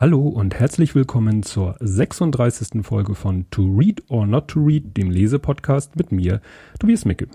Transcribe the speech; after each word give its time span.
Hallo 0.00 0.28
und 0.28 0.54
herzlich 0.54 0.94
willkommen 0.94 1.42
zur 1.42 1.74
36. 1.80 2.86
Folge 2.86 3.16
von 3.16 3.50
To 3.50 3.64
Read 3.64 4.00
or 4.08 4.28
Not 4.28 4.46
to 4.46 4.60
Read, 4.60 4.96
dem 4.96 5.10
Lesepodcast 5.10 5.96
mit 5.96 6.12
mir, 6.12 6.40
Tobias 6.78 7.04
Micke. 7.04 7.26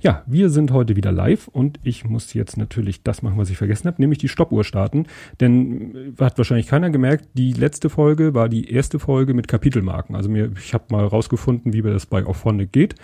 Ja, 0.00 0.22
wir 0.26 0.48
sind 0.48 0.70
heute 0.70 0.96
wieder 0.96 1.12
live 1.12 1.48
und 1.48 1.78
ich 1.82 2.06
muss 2.06 2.32
jetzt 2.32 2.56
natürlich 2.56 3.02
das 3.02 3.20
machen, 3.20 3.36
was 3.36 3.50
ich 3.50 3.58
vergessen 3.58 3.88
habe, 3.88 4.00
nämlich 4.00 4.18
die 4.18 4.28
Stoppuhr 4.28 4.64
starten. 4.64 5.04
Denn 5.38 6.14
äh, 6.18 6.24
hat 6.24 6.38
wahrscheinlich 6.38 6.68
keiner 6.68 6.88
gemerkt, 6.88 7.28
die 7.34 7.52
letzte 7.52 7.90
Folge 7.90 8.32
war 8.32 8.48
die 8.48 8.72
erste 8.72 8.98
Folge 8.98 9.34
mit 9.34 9.46
Kapitelmarken. 9.46 10.16
Also 10.16 10.30
mir, 10.30 10.50
ich 10.58 10.72
habe 10.72 10.84
mal 10.88 11.04
rausgefunden, 11.04 11.74
wie 11.74 11.82
das 11.82 12.06
bei 12.06 12.24
Auphonic 12.24 12.72
geht 12.72 12.94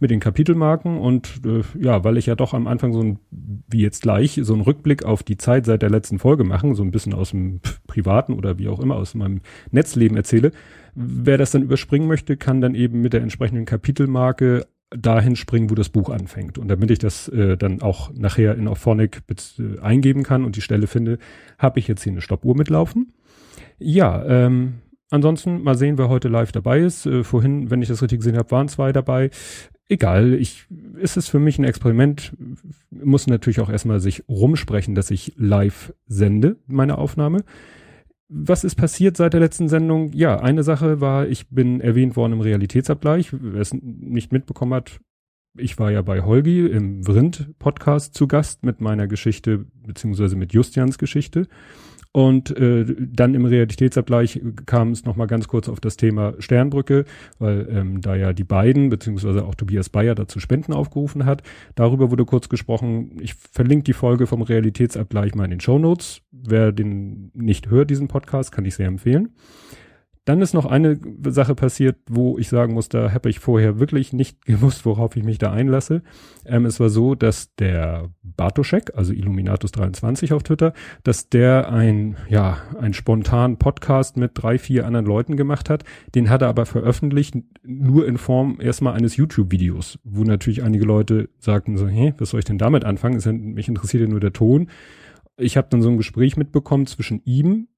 mit 0.00 0.10
den 0.10 0.20
Kapitelmarken 0.20 0.98
und 0.98 1.40
äh, 1.44 1.62
ja, 1.78 2.04
weil 2.04 2.16
ich 2.16 2.26
ja 2.26 2.34
doch 2.34 2.54
am 2.54 2.66
Anfang 2.66 2.92
so 2.92 3.00
ein, 3.00 3.18
wie 3.30 3.80
jetzt 3.80 4.02
gleich, 4.02 4.40
so 4.42 4.52
einen 4.52 4.62
Rückblick 4.62 5.04
auf 5.04 5.22
die 5.22 5.36
Zeit 5.36 5.66
seit 5.66 5.82
der 5.82 5.90
letzten 5.90 6.18
Folge 6.18 6.44
machen, 6.44 6.74
so 6.74 6.82
ein 6.82 6.90
bisschen 6.90 7.14
aus 7.14 7.30
dem 7.30 7.60
privaten 7.86 8.34
oder 8.34 8.58
wie 8.58 8.68
auch 8.68 8.80
immer 8.80 8.96
aus 8.96 9.14
meinem 9.14 9.40
Netzleben 9.70 10.16
erzähle. 10.16 10.52
Wer 10.94 11.38
das 11.38 11.50
dann 11.50 11.62
überspringen 11.62 12.08
möchte, 12.08 12.36
kann 12.36 12.60
dann 12.60 12.74
eben 12.74 13.00
mit 13.00 13.12
der 13.12 13.22
entsprechenden 13.22 13.64
Kapitelmarke 13.64 14.66
dahin 14.90 15.36
springen, 15.36 15.70
wo 15.70 15.74
das 15.74 15.88
Buch 15.88 16.10
anfängt. 16.10 16.58
Und 16.58 16.68
damit 16.68 16.90
ich 16.90 16.98
das 16.98 17.28
äh, 17.28 17.56
dann 17.56 17.82
auch 17.82 18.12
nachher 18.14 18.54
in 18.54 18.68
Auphonic 18.68 19.22
äh, 19.58 19.80
eingeben 19.80 20.22
kann 20.22 20.44
und 20.44 20.56
die 20.56 20.60
Stelle 20.60 20.86
finde, 20.86 21.18
habe 21.58 21.78
ich 21.78 21.88
jetzt 21.88 22.02
hier 22.02 22.12
eine 22.12 22.20
Stoppuhr 22.20 22.56
mitlaufen. 22.56 23.12
Ja, 23.78 24.24
ähm, 24.24 24.74
ansonsten 25.14 25.62
mal 25.62 25.76
sehen, 25.76 25.98
wer 25.98 26.08
heute 26.08 26.28
live 26.28 26.52
dabei 26.52 26.80
ist. 26.80 27.06
Äh, 27.06 27.24
vorhin, 27.24 27.70
wenn 27.70 27.82
ich 27.82 27.88
das 27.88 28.02
richtig 28.02 28.20
gesehen 28.20 28.36
habe, 28.36 28.50
waren 28.50 28.68
zwei 28.68 28.92
dabei. 28.92 29.30
Egal, 29.88 30.34
ich, 30.34 30.66
ist 30.98 31.16
es 31.16 31.28
für 31.28 31.38
mich 31.38 31.58
ein 31.58 31.64
Experiment, 31.64 32.32
muss 32.90 33.26
natürlich 33.26 33.60
auch 33.60 33.70
erstmal 33.70 34.00
sich 34.00 34.24
rumsprechen, 34.28 34.94
dass 34.94 35.10
ich 35.10 35.34
live 35.36 35.92
sende, 36.06 36.56
meine 36.66 36.98
Aufnahme 36.98 37.44
was 38.28 38.64
ist 38.64 38.74
passiert 38.74 39.16
seit 39.16 39.32
der 39.32 39.40
letzten 39.40 39.68
Sendung? 39.68 40.12
Ja, 40.12 40.40
eine 40.40 40.62
Sache 40.62 41.00
war, 41.00 41.28
ich 41.28 41.48
bin 41.50 41.80
erwähnt 41.80 42.16
worden 42.16 42.32
im 42.32 42.40
Realitätsabgleich. 42.40 43.28
Wer 43.32 43.60
es 43.60 43.72
nicht 43.72 44.32
mitbekommen 44.32 44.74
hat, 44.74 45.00
ich 45.56 45.78
war 45.78 45.92
ja 45.92 46.02
bei 46.02 46.22
Holgi 46.22 46.66
im 46.66 47.04
Vrind-Podcast 47.04 48.14
zu 48.14 48.26
Gast 48.26 48.64
mit 48.64 48.80
meiner 48.80 49.06
Geschichte, 49.06 49.66
beziehungsweise 49.86 50.36
mit 50.36 50.52
Justians 50.52 50.98
Geschichte. 50.98 51.46
Und 52.16 52.56
äh, 52.56 52.86
dann 52.96 53.34
im 53.34 53.44
Realitätsabgleich 53.44 54.40
kam 54.66 54.92
es 54.92 55.04
nochmal 55.04 55.26
ganz 55.26 55.48
kurz 55.48 55.68
auf 55.68 55.80
das 55.80 55.96
Thema 55.96 56.34
Sternbrücke, 56.38 57.06
weil 57.40 57.66
ähm, 57.68 58.02
da 58.02 58.14
ja 58.14 58.32
die 58.32 58.44
beiden, 58.44 58.88
beziehungsweise 58.88 59.44
auch 59.44 59.56
Tobias 59.56 59.88
Bayer 59.88 60.14
dazu 60.14 60.38
Spenden 60.38 60.72
aufgerufen 60.72 61.24
hat. 61.24 61.42
Darüber 61.74 62.12
wurde 62.12 62.24
kurz 62.24 62.48
gesprochen. 62.48 63.16
Ich 63.20 63.34
verlinke 63.34 63.82
die 63.82 63.94
Folge 63.94 64.28
vom 64.28 64.42
Realitätsabgleich 64.42 65.34
mal 65.34 65.46
in 65.46 65.50
den 65.50 65.60
Show 65.60 65.80
Notes. 65.80 66.20
Wer 66.30 66.70
den 66.70 67.32
nicht 67.34 67.68
hört, 67.68 67.90
diesen 67.90 68.06
Podcast, 68.06 68.52
kann 68.52 68.64
ich 68.64 68.76
sehr 68.76 68.86
empfehlen. 68.86 69.30
Dann 70.24 70.40
ist 70.40 70.54
noch 70.54 70.64
eine 70.64 70.98
Sache 71.26 71.54
passiert, 71.54 71.96
wo 72.08 72.38
ich 72.38 72.48
sagen 72.48 72.72
muss, 72.72 72.88
da 72.88 73.12
habe 73.12 73.28
ich 73.28 73.40
vorher 73.40 73.78
wirklich 73.78 74.12
nicht 74.12 74.44
gewusst, 74.46 74.86
worauf 74.86 75.16
ich 75.16 75.22
mich 75.22 75.38
da 75.38 75.52
einlasse. 75.52 76.02
Ähm, 76.46 76.64
es 76.64 76.80
war 76.80 76.88
so, 76.88 77.14
dass 77.14 77.54
der 77.56 78.08
Bartoschek, 78.22 78.92
also 78.96 79.12
Illuminatus23 79.12 80.34
auf 80.34 80.42
Twitter, 80.42 80.72
dass 81.02 81.28
der 81.28 81.70
ein, 81.70 82.16
ja, 82.28 82.58
ein 82.80 82.94
spontan 82.94 83.58
Podcast 83.58 84.16
mit 84.16 84.32
drei, 84.34 84.58
vier 84.58 84.86
anderen 84.86 85.06
Leuten 85.06 85.36
gemacht 85.36 85.68
hat. 85.68 85.84
Den 86.14 86.30
hat 86.30 86.40
er 86.40 86.48
aber 86.48 86.64
veröffentlicht, 86.64 87.36
nur 87.62 88.06
in 88.06 88.16
Form 88.16 88.58
erstmal 88.60 88.94
eines 88.94 89.16
YouTube-Videos, 89.16 89.98
wo 90.04 90.24
natürlich 90.24 90.62
einige 90.62 90.86
Leute 90.86 91.28
sagten 91.38 91.76
so, 91.76 91.86
hey, 91.86 92.14
was 92.16 92.30
soll 92.30 92.38
ich 92.38 92.46
denn 92.46 92.58
damit 92.58 92.84
anfangen? 92.84 93.54
Mich 93.54 93.68
interessiert 93.68 94.02
ja 94.02 94.08
nur 94.08 94.20
der 94.20 94.32
Ton. 94.32 94.68
Ich 95.36 95.56
habe 95.56 95.66
dann 95.68 95.82
so 95.82 95.90
ein 95.90 95.96
Gespräch 95.96 96.36
mitbekommen 96.36 96.86
zwischen 96.86 97.20
ihm, 97.24 97.68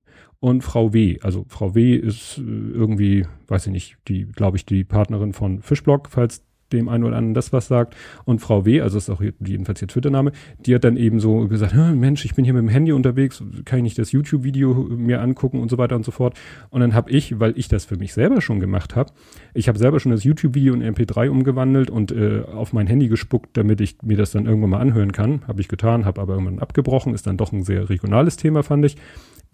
und 0.41 0.63
Frau 0.63 0.93
W. 0.93 1.19
Also 1.23 1.45
Frau 1.49 1.75
W. 1.75 1.95
ist 1.95 2.39
äh, 2.39 2.43
irgendwie, 2.43 3.27
weiß 3.49 3.67
ich 3.67 3.73
nicht, 3.73 3.97
die, 4.09 4.25
glaube 4.25 4.57
ich, 4.57 4.67
die 4.67 4.85
Partnerin 4.85 5.33
von 5.33 5.63
Fischblock, 5.63 6.09
falls 6.11 6.43
dem 6.73 6.89
einen 6.89 7.05
oder 7.05 7.17
anderen 7.17 7.35
das 7.35 7.53
was 7.53 7.69
sagt. 7.69 7.95
Und 8.25 8.41
Frau 8.41 8.65
W., 8.65 8.81
also 8.81 8.99
ist 8.99 9.11
auch 9.11 9.23
jedenfalls 9.23 9.81
ihr 9.83 9.89
Twitter-Name, 9.89 10.33
die 10.59 10.75
hat 10.75 10.85
dann 10.85 10.97
eben 10.97 11.21
so 11.21 11.47
gesagt, 11.49 11.75
Mensch, 11.95 12.25
ich 12.25 12.35
bin 12.35 12.45
hier 12.45 12.55
mit 12.55 12.63
dem 12.63 12.69
Handy 12.69 12.93
unterwegs, 12.93 13.43
kann 13.65 13.79
ich 13.79 13.85
nicht 13.85 13.99
das 13.99 14.13
YouTube-Video 14.13 14.75
mir 14.75 15.21
angucken 15.21 15.61
und 15.61 15.71
so 15.71 15.79
weiter 15.79 15.97
und 15.97 16.05
so 16.05 16.11
fort. 16.11 16.37
Und 16.71 16.81
dann 16.81 16.95
habe 16.95 17.11
ich, 17.11 17.39
weil 17.39 17.57
ich 17.57 17.69
das 17.69 17.85
für 17.85 17.97
mich 17.97 18.13
selber 18.15 18.41
schon 18.41 18.61
gemacht 18.61 18.97
habe, 18.97 19.13
ich 19.55 19.69
habe 19.69 19.79
selber 19.79 20.01
schon 20.01 20.13
das 20.13 20.25
YouTube-Video 20.25 20.75
in 20.75 20.83
MP3 20.83 21.29
umgewandelt 21.29 21.91
und 21.91 22.13
äh, 22.13 22.43
auf 22.43 22.73
mein 22.73 22.87
Handy 22.87 23.09
gespuckt, 23.09 23.57
damit 23.57 23.81
ich 23.81 24.03
mir 24.03 24.17
das 24.17 24.33
dann 24.33 24.47
irgendwann 24.47 24.71
mal 24.71 24.81
anhören 24.81 25.13
kann. 25.13 25.43
Habe 25.47 25.61
ich 25.61 25.69
getan, 25.69 26.05
habe 26.05 26.21
aber 26.21 26.35
irgendwann 26.35 26.59
abgebrochen, 26.59 27.15
ist 27.15 27.27
dann 27.27 27.37
doch 27.37 27.53
ein 27.53 27.63
sehr 27.63 27.89
regionales 27.89 28.37
Thema, 28.37 28.63
fand 28.63 28.85
ich. 28.85 28.97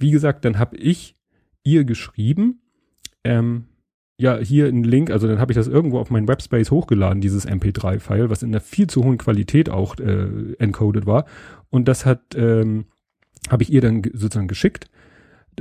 Wie 0.03 0.11
gesagt, 0.11 0.45
dann 0.45 0.59
habe 0.59 0.77
ich 0.77 1.17
ihr 1.65 1.85
geschrieben, 1.85 2.61
ähm, 3.25 3.65
ja, 4.19 4.39
hier 4.39 4.67
ein 4.67 4.85
Link, 4.85 5.11
also 5.11 5.27
dann 5.27 5.39
habe 5.39 5.53
ich 5.53 5.57
das 5.57 5.69
irgendwo 5.69 5.99
auf 5.99 6.11
meinen 6.11 6.29
Webspace 6.29 6.71
hochgeladen, 6.71 7.21
dieses 7.21 7.49
MP3-File, 7.49 8.31
was 8.31 8.43
in 8.43 8.51
einer 8.51 8.61
viel 8.61 8.87
zu 8.87 9.05
hohen 9.05 9.19
Qualität 9.19 9.71
auch 9.71 9.97
äh, 9.99 10.55
encoded 10.59 11.07
war. 11.07 11.25
Und 11.71 11.89
das 11.89 12.07
hat, 12.07 12.35
ähm, 12.37 12.85
habe 13.51 13.63
ich 13.63 13.73
ihr 13.73 13.81
dann 13.81 14.03
sozusagen 14.13 14.49
geschickt. 14.49 14.91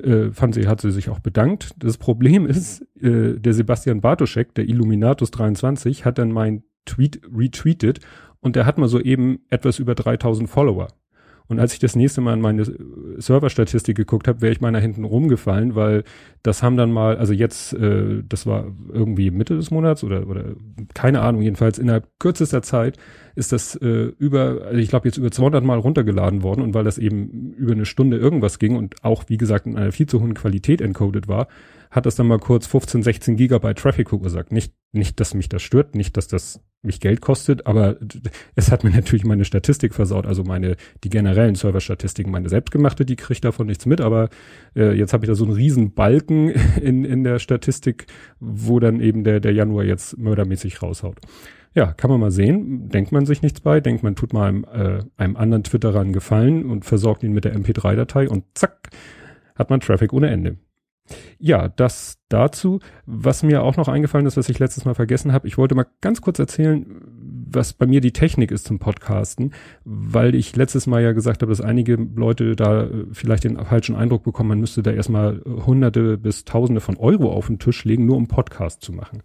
Äh, 0.02 0.32
fand 0.32 0.54
sie, 0.54 0.68
hat 0.68 0.82
sie 0.82 0.92
sich 0.92 1.10
auch 1.10 1.20
bedankt. 1.20 1.72
Das 1.78 1.98
Problem 1.98 2.46
ist, 2.46 2.82
äh, 3.02 3.40
der 3.40 3.54
Sebastian 3.54 4.02
Bartoschek, 4.02 4.54
der 4.54 4.68
Illuminatus 4.68 5.32
23, 5.32 6.06
hat 6.06 6.18
dann 6.18 6.32
mein 6.32 6.64
Tweet 6.86 7.22
retweetet 7.36 8.00
und 8.40 8.56
der 8.56 8.66
hat 8.66 8.78
mal 8.78 8.88
so 8.88 9.00
eben 9.00 9.40
etwas 9.50 9.80
über 9.80 9.96
3000 9.96 10.50
Follower. 10.50 10.88
Und 11.52 11.60
als 11.60 11.74
ich 11.74 11.80
das 11.80 11.98
nächste 11.98 12.22
Mal 12.22 12.36
in 12.36 12.40
meine 12.40 12.64
Serverstatistik 13.18 13.98
geguckt 13.98 14.30
habe, 14.30 14.40
wäre 14.40 14.54
ich 14.54 14.62
meiner 14.62 14.80
hinten 14.80 15.04
rumgefallen, 15.04 15.76
weil 15.76 16.06
das 16.44 16.64
haben 16.64 16.78
dann 16.78 16.94
mal, 16.94 17.18
also 17.18 17.34
jetzt, 17.34 17.74
äh, 17.74 18.24
das 18.28 18.46
war 18.46 18.68
irgendwie 18.90 19.32
Mitte 19.32 19.58
des 19.58 19.70
Monats 19.70 20.06
oder, 20.06 20.28
oder 20.30 20.46
keine 20.94 21.20
Ahnung, 21.20 21.42
jedenfalls 21.42 21.78
innerhalb 21.78 22.08
kürzester 22.20 22.62
Zeit 22.62 22.98
ist 23.36 23.52
das 23.52 23.76
äh, 23.76 24.14
über, 24.18 24.62
also 24.66 24.78
ich 24.78 24.88
glaube 24.88 25.10
jetzt 25.10 25.18
über 25.18 25.30
200 25.30 25.62
Mal 25.62 25.78
runtergeladen 25.78 26.42
worden 26.42 26.62
und 26.62 26.74
weil 26.74 26.86
das 26.86 26.98
eben 26.98 27.54
über 27.58 27.74
eine 27.74 27.86
Stunde 27.86 28.16
irgendwas 28.16 28.58
ging 28.58 28.78
und 28.78 29.04
auch, 29.04 29.26
wie 29.28 29.38
gesagt, 29.38 29.66
in 29.66 29.76
einer 29.76 29.92
viel 29.92 30.08
zu 30.08 30.22
hohen 30.22 30.34
Qualität 30.34 30.80
encoded 30.80 31.28
war, 31.28 31.50
hat 31.92 32.06
das 32.06 32.16
dann 32.16 32.28
mal 32.28 32.40
kurz 32.40 32.66
15, 32.66 33.04
16 33.04 33.36
Gigabyte 33.36 33.78
Traffic 33.78 34.10
gesagt. 34.10 34.54
Nicht, 34.54 34.74
nicht, 34.94 35.20
dass 35.20 35.34
mich 35.34 35.50
das 35.50 35.62
stört, 35.62 35.96
nicht, 35.96 36.16
dass 36.16 36.30
das 36.30 36.62
mich 36.84 37.00
Geld 37.00 37.22
kostet, 37.22 37.68
aber 37.68 37.98
es 38.56 38.72
hat 38.72 38.84
mir 38.84 38.90
natürlich 38.90 39.24
meine 39.24 39.46
Statistik 39.46 39.94
versaut, 39.94 40.26
also 40.26 40.44
meine, 40.44 40.76
die 41.04 41.10
generellen 41.10 41.56
Serverstatistiken, 41.56 42.32
meine 42.32 42.50
selbstgemachte, 42.50 43.06
die 43.06 43.16
kriegt 43.16 43.46
davon 43.46 43.68
nichts 43.68 43.86
mit, 43.86 44.02
aber 44.02 44.30
äh, 44.76 44.94
jetzt 44.94 45.14
habe 45.14 45.26
ich 45.26 45.30
da 45.30 45.36
so 45.36 45.46
einen 45.46 45.54
riesen 45.54 45.94
Balken 45.94 46.50
in, 46.82 47.06
in 47.06 47.24
der 47.24 47.40
Statistik, 47.40 48.08
wo 48.40 48.80
dann 48.80 49.00
eben 49.00 49.24
der, 49.24 49.40
der 49.40 49.54
Januar 49.54 49.84
jetzt 49.84 50.18
mördermäßig 50.18 50.82
raushaut. 50.82 51.20
Ja, 51.74 51.94
kann 51.94 52.10
man 52.10 52.20
mal 52.20 52.32
sehen, 52.32 52.90
denkt 52.90 53.12
man 53.14 53.26
sich 53.26 53.42
nichts 53.42 53.62
bei, 53.62 53.80
denkt 53.80 54.04
man 54.04 54.16
tut 54.16 54.34
mal 54.34 54.50
einem, 54.50 54.66
äh, 54.66 55.04
einem 55.18 55.38
anderen 55.38 55.64
Twitterer 55.64 56.02
einen 56.02 56.14
Gefallen 56.14 56.66
und 56.66 56.84
versorgt 56.84 57.24
ihn 57.24 57.32
mit 57.32 57.46
der 57.46 57.56
MP3-Datei 57.56 58.28
und 58.28 58.44
zack, 58.56 58.90
hat 59.56 59.70
man 59.70 59.80
Traffic 59.80 60.12
ohne 60.12 60.30
Ende. 60.30 60.58
Ja, 61.40 61.70
das 61.70 62.20
dazu. 62.30 62.80
Was 63.06 63.44
mir 63.44 63.64
auch 63.64 63.78
noch 63.78 63.88
eingefallen 63.88 64.26
ist, 64.26 64.38
was 64.38 64.50
ich 64.50 64.60
letztes 64.60 64.86
Mal 64.86 64.96
vergessen 64.96 65.34
habe, 65.34 65.48
ich 65.48 65.58
wollte 65.58 65.76
mal 65.76 65.88
ganz 66.02 66.22
kurz 66.22 66.40
erzählen, 66.40 66.86
was 67.54 67.74
bei 67.74 67.86
mir 67.86 68.02
die 68.02 68.14
Technik 68.14 68.52
ist 68.52 68.66
zum 68.66 68.80
Podcasten, 68.80 69.54
weil 69.84 70.36
ich 70.36 70.56
letztes 70.56 70.88
Mal 70.88 71.04
ja 71.04 71.12
gesagt 71.12 71.42
habe, 71.42 71.52
dass 71.52 71.62
einige 71.62 71.96
Leute 71.96 72.56
da 72.56 72.84
äh, 72.84 73.06
vielleicht 73.12 73.44
den 73.44 73.58
falschen 73.64 73.96
Eindruck 73.96 74.24
bekommen, 74.24 74.50
man 74.50 74.60
müsste 74.60 74.84
da 74.84 74.92
erstmal 74.92 75.42
hunderte 75.46 76.18
bis 76.18 76.46
tausende 76.46 76.82
von 76.82 76.98
Euro 76.98 77.32
auf 77.32 77.48
den 77.48 77.60
Tisch 77.60 77.84
legen, 77.86 78.06
nur 78.06 78.18
um 78.18 78.28
Podcast 78.28 78.82
zu 78.82 78.94
machen. 78.94 79.24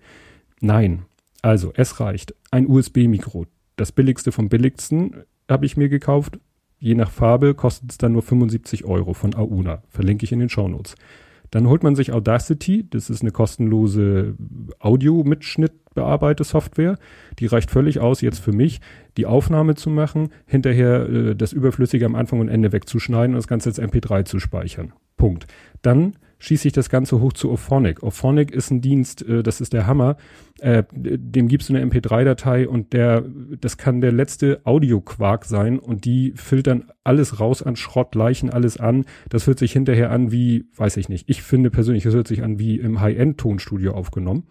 Nein. 0.60 1.04
Also, 1.42 1.72
es 1.76 2.00
reicht. 2.00 2.34
Ein 2.50 2.66
USB-Mikro. 2.66 3.46
Das 3.76 3.92
billigste 3.92 4.32
vom 4.32 4.48
billigsten 4.48 5.22
habe 5.48 5.66
ich 5.66 5.76
mir 5.76 5.88
gekauft. 5.88 6.40
Je 6.78 6.94
nach 6.94 7.10
Farbe 7.10 7.54
kostet 7.54 7.90
es 7.90 7.98
dann 7.98 8.12
nur 8.12 8.22
75 8.22 8.84
Euro 8.84 9.14
von 9.14 9.34
Auna. 9.34 9.82
Verlinke 9.88 10.24
ich 10.24 10.32
in 10.32 10.40
den 10.40 10.48
Shownotes. 10.48 10.92
Notes. 10.92 11.25
Dann 11.50 11.68
holt 11.68 11.82
man 11.82 11.96
sich 11.96 12.12
Audacity, 12.12 12.88
das 12.88 13.10
ist 13.10 13.22
eine 13.22 13.30
kostenlose 13.30 14.34
Audio-Mitschnitt-Bearbeite-Software. 14.78 16.98
Die 17.38 17.46
reicht 17.46 17.70
völlig 17.70 18.00
aus, 18.00 18.20
jetzt 18.20 18.40
für 18.40 18.52
mich, 18.52 18.80
die 19.16 19.26
Aufnahme 19.26 19.74
zu 19.74 19.90
machen, 19.90 20.30
hinterher 20.46 21.08
äh, 21.08 21.36
das 21.36 21.52
Überflüssige 21.52 22.06
am 22.06 22.14
Anfang 22.14 22.40
und 22.40 22.48
Ende 22.48 22.72
wegzuschneiden 22.72 23.34
und 23.34 23.38
das 23.38 23.48
Ganze 23.48 23.70
als 23.70 23.80
MP3 23.80 24.24
zu 24.24 24.38
speichern. 24.38 24.92
Punkt. 25.16 25.46
Dann 25.82 26.14
schieße 26.38 26.68
ich 26.68 26.74
das 26.74 26.90
Ganze 26.90 27.20
hoch 27.20 27.32
zu 27.32 27.50
Ophonic. 27.50 28.02
Ophonic 28.02 28.50
ist 28.50 28.70
ein 28.70 28.80
Dienst, 28.80 29.22
äh, 29.22 29.42
das 29.42 29.60
ist 29.60 29.72
der 29.72 29.86
Hammer. 29.86 30.16
Äh, 30.60 30.84
dem 30.92 31.48
gibst 31.48 31.68
du 31.68 31.74
eine 31.74 31.84
MP3-Datei 31.84 32.68
und 32.68 32.92
der, 32.92 33.24
das 33.60 33.76
kann 33.76 34.00
der 34.00 34.12
letzte 34.12 34.60
Audioquark 34.64 35.44
sein 35.44 35.78
und 35.78 36.04
die 36.04 36.32
filtern 36.36 36.90
alles 37.04 37.40
raus 37.40 37.62
an 37.62 37.76
Schrott, 37.76 38.14
Leichen, 38.14 38.50
alles 38.50 38.78
an. 38.78 39.04
Das 39.28 39.46
hört 39.46 39.58
sich 39.58 39.72
hinterher 39.72 40.10
an 40.10 40.32
wie, 40.32 40.66
weiß 40.76 40.96
ich 40.96 41.08
nicht. 41.08 41.28
Ich 41.28 41.42
finde 41.42 41.70
persönlich, 41.70 42.04
das 42.04 42.14
hört 42.14 42.28
sich 42.28 42.42
an 42.42 42.58
wie 42.58 42.78
im 42.78 43.00
High-End-Tonstudio 43.00 43.92
aufgenommen. 43.92 44.44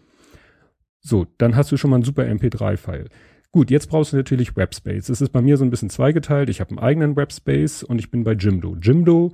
So, 1.02 1.28
dann 1.38 1.56
hast 1.56 1.72
du 1.72 1.78
schon 1.78 1.92
mal 1.92 1.98
ein 1.98 2.04
super 2.04 2.24
MP3-File. 2.24 3.10
Gut, 3.52 3.72
jetzt 3.72 3.88
brauchst 3.90 4.12
du 4.12 4.18
natürlich 4.18 4.58
Webspace. 4.58 5.08
Es 5.08 5.22
ist 5.22 5.30
bei 5.30 5.42
mir 5.42 5.56
so 5.56 5.64
ein 5.64 5.70
bisschen 5.70 5.90
zweigeteilt. 5.90 6.50
Ich 6.50 6.60
habe 6.60 6.72
einen 6.72 6.80
eigenen 6.80 7.16
Webspace 7.16 7.84
und 7.84 8.00
ich 8.00 8.12
bin 8.12 8.24
bei 8.24 8.34
Jimdo. 8.34 8.76
Jimdo 8.82 9.32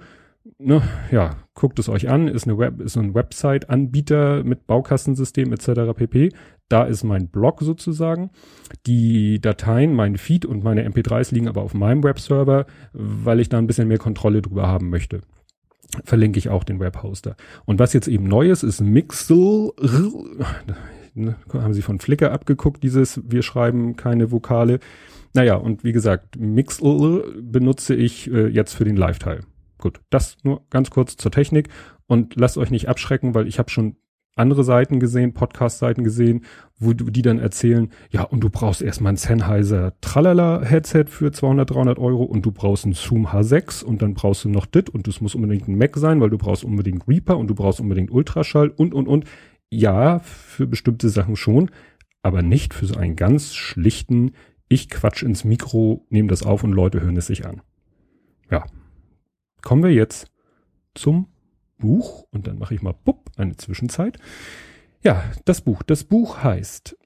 ne, 0.57 0.81
ja, 1.11 1.37
guckt 1.53 1.79
es 1.79 1.89
euch 1.89 2.09
an, 2.09 2.27
ist 2.27 2.47
eine 2.47 2.57
Web, 2.57 2.81
ist 2.81 2.97
ein 2.97 3.13
Website-Anbieter 3.13 4.43
mit 4.43 4.67
Baukastensystem 4.67 5.51
etc. 5.53 5.93
pp. 5.95 6.29
Da 6.69 6.83
ist 6.83 7.03
mein 7.03 7.27
Blog 7.27 7.61
sozusagen. 7.61 8.31
Die 8.85 9.39
Dateien, 9.41 9.93
mein 9.93 10.17
Feed 10.17 10.45
und 10.45 10.63
meine 10.63 10.87
MP3s 10.87 11.33
liegen 11.33 11.47
aber 11.47 11.61
auf 11.61 11.73
meinem 11.73 12.03
Webserver, 12.03 12.65
weil 12.93 13.39
ich 13.39 13.49
da 13.49 13.57
ein 13.57 13.67
bisschen 13.67 13.87
mehr 13.87 13.97
Kontrolle 13.97 14.41
drüber 14.41 14.67
haben 14.67 14.89
möchte. 14.89 15.21
Verlinke 16.05 16.39
ich 16.39 16.49
auch 16.49 16.63
den 16.63 16.79
Webhoster. 16.79 17.35
Und 17.65 17.79
was 17.79 17.91
jetzt 17.91 18.07
eben 18.07 18.23
neu 18.23 18.49
ist, 18.49 18.63
ist 18.63 18.81
Mixel. 18.81 19.71
Ne, 21.13 21.35
haben 21.51 21.73
sie 21.73 21.81
von 21.81 21.99
Flickr 21.99 22.31
abgeguckt, 22.31 22.83
dieses 22.83 23.21
wir 23.29 23.41
schreiben 23.41 23.97
keine 23.97 24.31
Vokale. 24.31 24.79
Naja, 25.33 25.55
und 25.55 25.83
wie 25.83 25.91
gesagt, 25.91 26.39
Mixel 26.39 27.41
benutze 27.41 27.95
ich 27.95 28.31
äh, 28.31 28.47
jetzt 28.47 28.73
für 28.73 28.85
den 28.85 28.95
Live-Teil. 28.95 29.41
Gut, 29.81 29.99
das 30.09 30.37
nur 30.43 30.61
ganz 30.69 30.89
kurz 30.91 31.17
zur 31.17 31.31
Technik 31.31 31.67
und 32.07 32.35
lasst 32.35 32.57
euch 32.57 32.71
nicht 32.71 32.87
abschrecken, 32.87 33.35
weil 33.35 33.47
ich 33.47 33.59
habe 33.59 33.69
schon 33.69 33.97
andere 34.35 34.63
Seiten 34.63 34.99
gesehen, 34.99 35.33
Podcast-Seiten 35.33 36.03
gesehen, 36.03 36.45
wo 36.79 36.93
die 36.93 37.21
dann 37.21 37.39
erzählen, 37.39 37.91
ja, 38.11 38.23
und 38.23 38.41
du 38.41 38.49
brauchst 38.49 38.81
erstmal 38.81 39.13
ein 39.13 39.17
Sennheiser 39.17 39.93
Tralala-Headset 40.01 41.05
für 41.07 41.31
200, 41.31 41.69
300 41.69 41.99
Euro 41.99 42.23
und 42.23 42.45
du 42.45 42.51
brauchst 42.51 42.85
ein 42.85 42.93
Zoom 42.93 43.27
H6 43.27 43.83
und 43.83 44.01
dann 44.01 44.13
brauchst 44.13 44.45
du 44.45 44.49
noch 44.49 44.65
dit 44.65 44.89
und 44.89 45.07
es 45.07 45.19
muss 45.19 45.35
unbedingt 45.35 45.67
ein 45.67 45.77
Mac 45.77 45.97
sein, 45.97 46.21
weil 46.21 46.29
du 46.29 46.37
brauchst 46.37 46.63
unbedingt 46.63 47.07
Reaper 47.07 47.37
und 47.37 47.47
du 47.47 47.55
brauchst 47.55 47.81
unbedingt 47.81 48.11
Ultraschall 48.11 48.69
und, 48.69 48.93
und, 48.93 49.07
und. 49.07 49.25
Ja, 49.69 50.19
für 50.19 50.67
bestimmte 50.67 51.09
Sachen 51.09 51.35
schon, 51.35 51.71
aber 52.21 52.41
nicht 52.41 52.73
für 52.73 52.85
so 52.85 52.95
einen 52.95 53.15
ganz 53.15 53.53
schlichten, 53.53 54.31
ich 54.69 54.89
quatsch 54.89 55.23
ins 55.23 55.43
Mikro, 55.43 56.05
nehme 56.09 56.27
das 56.29 56.43
auf 56.43 56.63
und 56.63 56.71
Leute 56.71 57.01
hören 57.01 57.17
es 57.17 57.27
sich 57.27 57.45
an. 57.45 57.61
Ja, 58.49 58.65
kommen 59.61 59.83
wir 59.83 59.91
jetzt 59.91 60.27
zum 60.93 61.27
Buch 61.77 62.25
und 62.31 62.47
dann 62.47 62.59
mache 62.59 62.73
ich 62.73 62.81
mal 62.81 62.93
bupp, 63.03 63.29
eine 63.37 63.57
Zwischenzeit. 63.57 64.17
Ja, 65.03 65.23
das 65.45 65.61
Buch. 65.61 65.83
Das 65.83 66.03
Buch 66.03 66.43
heißt 66.43 66.97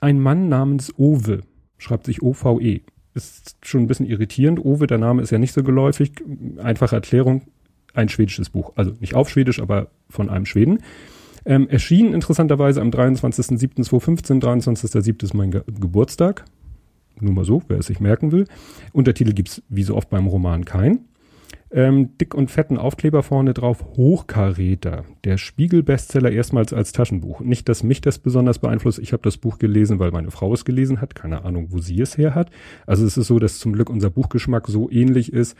Ein 0.00 0.20
Mann 0.20 0.48
namens 0.48 0.98
Owe, 0.98 1.42
schreibt 1.78 2.06
sich 2.06 2.22
O-V-E. 2.22 2.80
Ist 3.14 3.56
schon 3.62 3.82
ein 3.82 3.86
bisschen 3.86 4.06
irritierend. 4.06 4.64
Owe, 4.64 4.86
der 4.86 4.98
Name 4.98 5.22
ist 5.22 5.30
ja 5.30 5.38
nicht 5.38 5.52
so 5.52 5.62
geläufig. 5.62 6.12
Einfache 6.58 6.96
Erklärung, 6.96 7.42
ein 7.92 8.08
schwedisches 8.08 8.50
Buch. 8.50 8.72
Also 8.74 8.92
nicht 8.98 9.14
auf 9.14 9.28
Schwedisch, 9.28 9.60
aber 9.60 9.90
von 10.08 10.30
einem 10.30 10.46
Schweden. 10.46 10.80
Ähm, 11.46 11.68
erschien 11.68 12.14
interessanterweise 12.14 12.80
am 12.80 12.90
23.07.2015, 12.90 14.40
23.07. 14.42 15.22
ist 15.22 15.34
mein 15.34 15.50
Ge 15.50 15.62
Geburtstag. 15.66 16.44
Nur 17.20 17.34
mal 17.34 17.44
so, 17.44 17.62
wer 17.68 17.78
es 17.78 17.86
sich 17.86 18.00
merken 18.00 18.32
will. 18.32 18.46
Untertitel 18.92 19.32
gibt's 19.34 19.62
wie 19.68 19.84
so 19.84 19.94
oft 19.94 20.08
beim 20.08 20.26
Roman 20.26 20.64
kein. 20.64 21.04
Ähm, 21.76 22.16
dick 22.18 22.36
und 22.36 22.52
fetten 22.52 22.78
Aufkleber 22.78 23.24
vorne 23.24 23.52
drauf, 23.52 23.84
Hochkaräter. 23.96 25.04
Der 25.24 25.38
Spiegel-Bestseller 25.38 26.30
erstmals 26.30 26.72
als 26.72 26.92
Taschenbuch. 26.92 27.40
Nicht, 27.40 27.68
dass 27.68 27.82
mich 27.82 28.00
das 28.00 28.20
besonders 28.20 28.60
beeinflusst. 28.60 29.00
Ich 29.00 29.12
habe 29.12 29.24
das 29.24 29.38
Buch 29.38 29.58
gelesen, 29.58 29.98
weil 29.98 30.12
meine 30.12 30.30
Frau 30.30 30.52
es 30.54 30.64
gelesen 30.64 31.00
hat. 31.00 31.16
Keine 31.16 31.44
Ahnung, 31.44 31.72
wo 31.72 31.80
sie 31.80 32.00
es 32.00 32.16
her 32.16 32.36
hat. 32.36 32.50
Also 32.86 33.04
es 33.04 33.16
ist 33.16 33.26
so, 33.26 33.40
dass 33.40 33.58
zum 33.58 33.72
Glück 33.72 33.90
unser 33.90 34.08
Buchgeschmack 34.08 34.68
so 34.68 34.88
ähnlich 34.88 35.32
ist, 35.32 35.56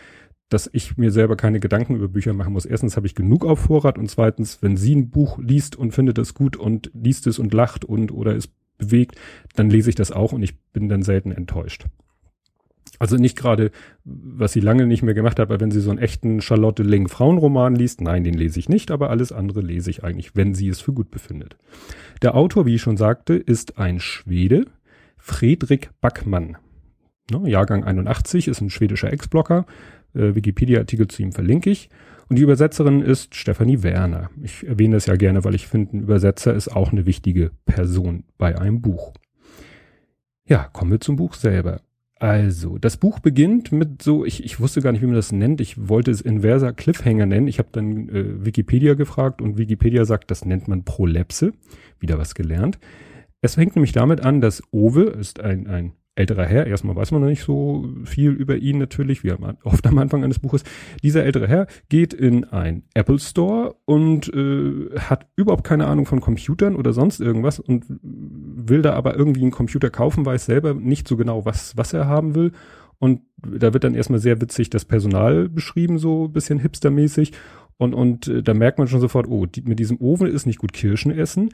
dass 0.51 0.71
ich 0.73 0.97
mir 0.97 1.11
selber 1.11 1.35
keine 1.35 1.59
Gedanken 1.59 1.97
über 1.97 2.07
Bücher 2.07 2.33
machen 2.33 2.53
muss. 2.53 2.65
Erstens 2.65 2.97
habe 2.97 3.09
ich 3.09 3.17
genug 3.17 3.45
auf 3.45 3.59
Vorrat 3.59 3.99
und 3.99 4.09
zweitens, 4.09 4.63
wenn 4.63 4.77
sie 4.77 4.95
ein 4.95 5.11
Buch 5.11 5.39
liest 5.39 5.75
und 5.75 5.91
findet 5.91 6.19
es 6.19 6.33
gut 6.33 6.57
und 6.57 6.93
liest 6.95 7.27
es 7.27 7.41
und 7.41 7.53
lacht 7.53 7.85
und 7.85 8.13
oder 8.13 8.37
es 8.37 8.51
bewegt, 8.79 9.17
dann 9.57 9.69
lese 9.69 9.91
ich 9.91 9.97
das 9.97 10.13
auch 10.13 10.31
und 10.31 10.45
ich 10.45 10.61
bin 10.73 10.89
dann 10.89 11.03
selten 11.03 11.33
enttäuscht. 11.33 11.87
Also 12.99 13.17
nicht 13.17 13.37
gerade, 13.37 13.71
was 14.05 14.53
sie 14.53 14.61
lange 14.61 14.87
nicht 14.87 15.03
mehr 15.03 15.15
gemacht 15.15 15.39
hat, 15.39 15.49
aber 15.49 15.61
wenn 15.61 15.71
sie 15.71 15.81
so 15.81 15.91
einen 15.91 15.99
echten 15.99 16.41
Charlotte 16.41 16.83
Ling 16.83 17.09
Frauenroman 17.09 17.75
liest, 17.75 18.01
nein, 18.01 18.25
den 18.25 18.35
lese 18.35 18.59
ich 18.59 18.69
nicht, 18.69 18.91
aber 18.91 19.11
alles 19.11 19.33
andere 19.33 19.61
lese 19.61 19.91
ich 19.91 20.05
eigentlich, 20.05 20.37
wenn 20.37 20.55
sie 20.55 20.69
es 20.69 20.81
für 20.81 20.93
gut 20.93 21.11
befindet. 21.11 21.57
Der 22.23 22.35
Autor, 22.35 22.67
wie 22.67 22.77
ich 22.77 22.83
schon 22.83 22.97
sagte, 22.97 23.35
ist 23.35 23.79
ein 23.79 24.01
Schwede, 24.01 24.67
Friedrich 25.17 25.91
Backmann. 26.01 26.57
Ne, 27.31 27.49
Jahrgang 27.49 27.85
81, 27.85 28.49
ist 28.49 28.61
ein 28.61 28.71
schwedischer 28.71 29.13
Ex-Blocker. 29.13 29.65
Äh, 30.15 30.35
Wikipedia-Artikel 30.35 31.09
zu 31.09 31.23
ihm 31.23 31.33
verlinke 31.33 31.71
ich. 31.71 31.89
Und 32.29 32.37
die 32.37 32.43
Übersetzerin 32.43 33.03
ist 33.03 33.35
Stefanie 33.35 33.83
Werner. 33.83 34.31
Ich 34.43 34.67
erwähne 34.67 34.97
das 34.97 35.07
ja 35.07 35.17
gerne, 35.17 35.45
weil 35.45 35.55
ich 35.55 35.67
finde, 35.67 35.97
ein 35.97 36.01
Übersetzer 36.03 36.55
ist 36.55 36.69
auch 36.69 36.93
eine 36.93 37.07
wichtige 37.07 37.51
Person 37.67 38.25
bei 38.39 38.59
einem 38.59 38.81
Buch. 38.81 39.13
Ja, 40.47 40.69
kommen 40.73 40.91
wir 40.91 41.01
zum 41.01 41.17
Buch 41.17 41.35
selber. 41.35 41.81
Also, 42.21 42.79
das 42.79 42.97
Buch 42.97 43.19
beginnt 43.19 43.73
mit 43.73 44.01
so, 44.03 44.25
ich, 44.25 44.45
ich 44.45 44.61
wusste 44.61 44.81
gar 44.81 44.93
nicht, 44.93 45.03
wie 45.03 45.07
man 45.07 45.17
das 45.17 45.33
nennt. 45.33 45.61
Ich 45.61 45.89
wollte 45.89 46.11
es 46.11 46.21
inverser 46.21 46.73
Cliffhanger 46.73 47.27
nennen. 47.27 47.49
Ich 47.49 47.59
habe 47.59 47.69
dann 47.73 48.09
äh, 48.09 48.45
Wikipedia 48.45 48.95
gefragt 48.95 49.43
und 49.43 49.59
Wikipedia 49.59 50.05
sagt, 50.05 50.31
das 50.31 50.45
nennt 50.45 50.69
man 50.69 50.85
Prolepse. 50.85 51.53
Wieder 51.99 52.17
was 52.17 52.35
gelernt. 52.35 52.79
Es 53.43 53.57
fängt 53.57 53.75
nämlich 53.75 53.93
damit 53.93 54.21
an, 54.21 54.41
dass 54.41 54.63
Owe 54.73 55.03
ist 55.03 55.41
ein, 55.41 55.67
ein 55.67 55.93
älterer 56.17 56.47
Herr, 56.47 56.67
erstmal 56.67 56.95
weiß 56.95 57.11
man 57.11 57.23
noch 57.23 57.29
nicht 57.29 57.43
so 57.43 57.89
viel 58.05 58.31
über 58.31 58.57
ihn 58.57 58.79
natürlich, 58.79 59.25
wie 59.25 59.33
oft 59.65 59.87
am 59.87 59.99
Anfang 59.99 60.23
eines 60.23 60.39
Buches. 60.39 60.63
Dieser 61.03 61.25
ältere 61.25 61.49
Herr 61.49 61.67
geht 61.89 62.15
in 62.15 62.45
ein 62.45 62.85
Apple 62.95 63.19
Store 63.19 63.75
und 63.85 64.33
äh, 64.33 64.99
hat 64.99 65.27
überhaupt 65.37 65.65
keine 65.65 65.87
Ahnung 65.87 66.07
von 66.07 66.21
Computern 66.21 66.77
oder 66.77 66.93
sonst 66.93 67.21
irgendwas 67.21 67.59
und 67.59 67.85
will 68.03 68.83
da 68.83 68.95
aber 68.95 69.17
irgendwie 69.17 69.43
einen 69.43 69.51
Computer 69.51 69.91
kaufen, 69.91 70.25
weiß 70.25 70.47
selber 70.47 70.75
nicht 70.75 71.09
so 71.09 71.17
genau, 71.17 71.45
was, 71.45 71.77
was 71.77 71.93
er 71.93 72.07
haben 72.07 72.35
will. 72.35 72.53
Und 72.99 73.23
da 73.37 73.73
wird 73.73 73.85
dann 73.85 73.95
erstmal 73.95 74.21
sehr 74.21 74.41
witzig 74.41 74.71
das 74.71 74.85
Personal 74.85 75.49
beschrieben, 75.49 75.99
so 75.99 76.29
bisschen 76.29 76.61
hipstermäßig. 76.61 77.33
Und, 77.77 77.93
und 77.93 78.29
äh, 78.29 78.43
da 78.43 78.55
merkt 78.55 78.79
man 78.79 78.87
schon 78.87 79.01
sofort, 79.01 79.27
oh, 79.29 79.47
die, 79.47 79.63
mit 79.63 79.81
diesem 79.81 80.01
Ofen 80.01 80.29
ist 80.29 80.47
nicht 80.47 80.59
gut 80.59 80.73
Kirschen 80.73 81.11
essen 81.11 81.51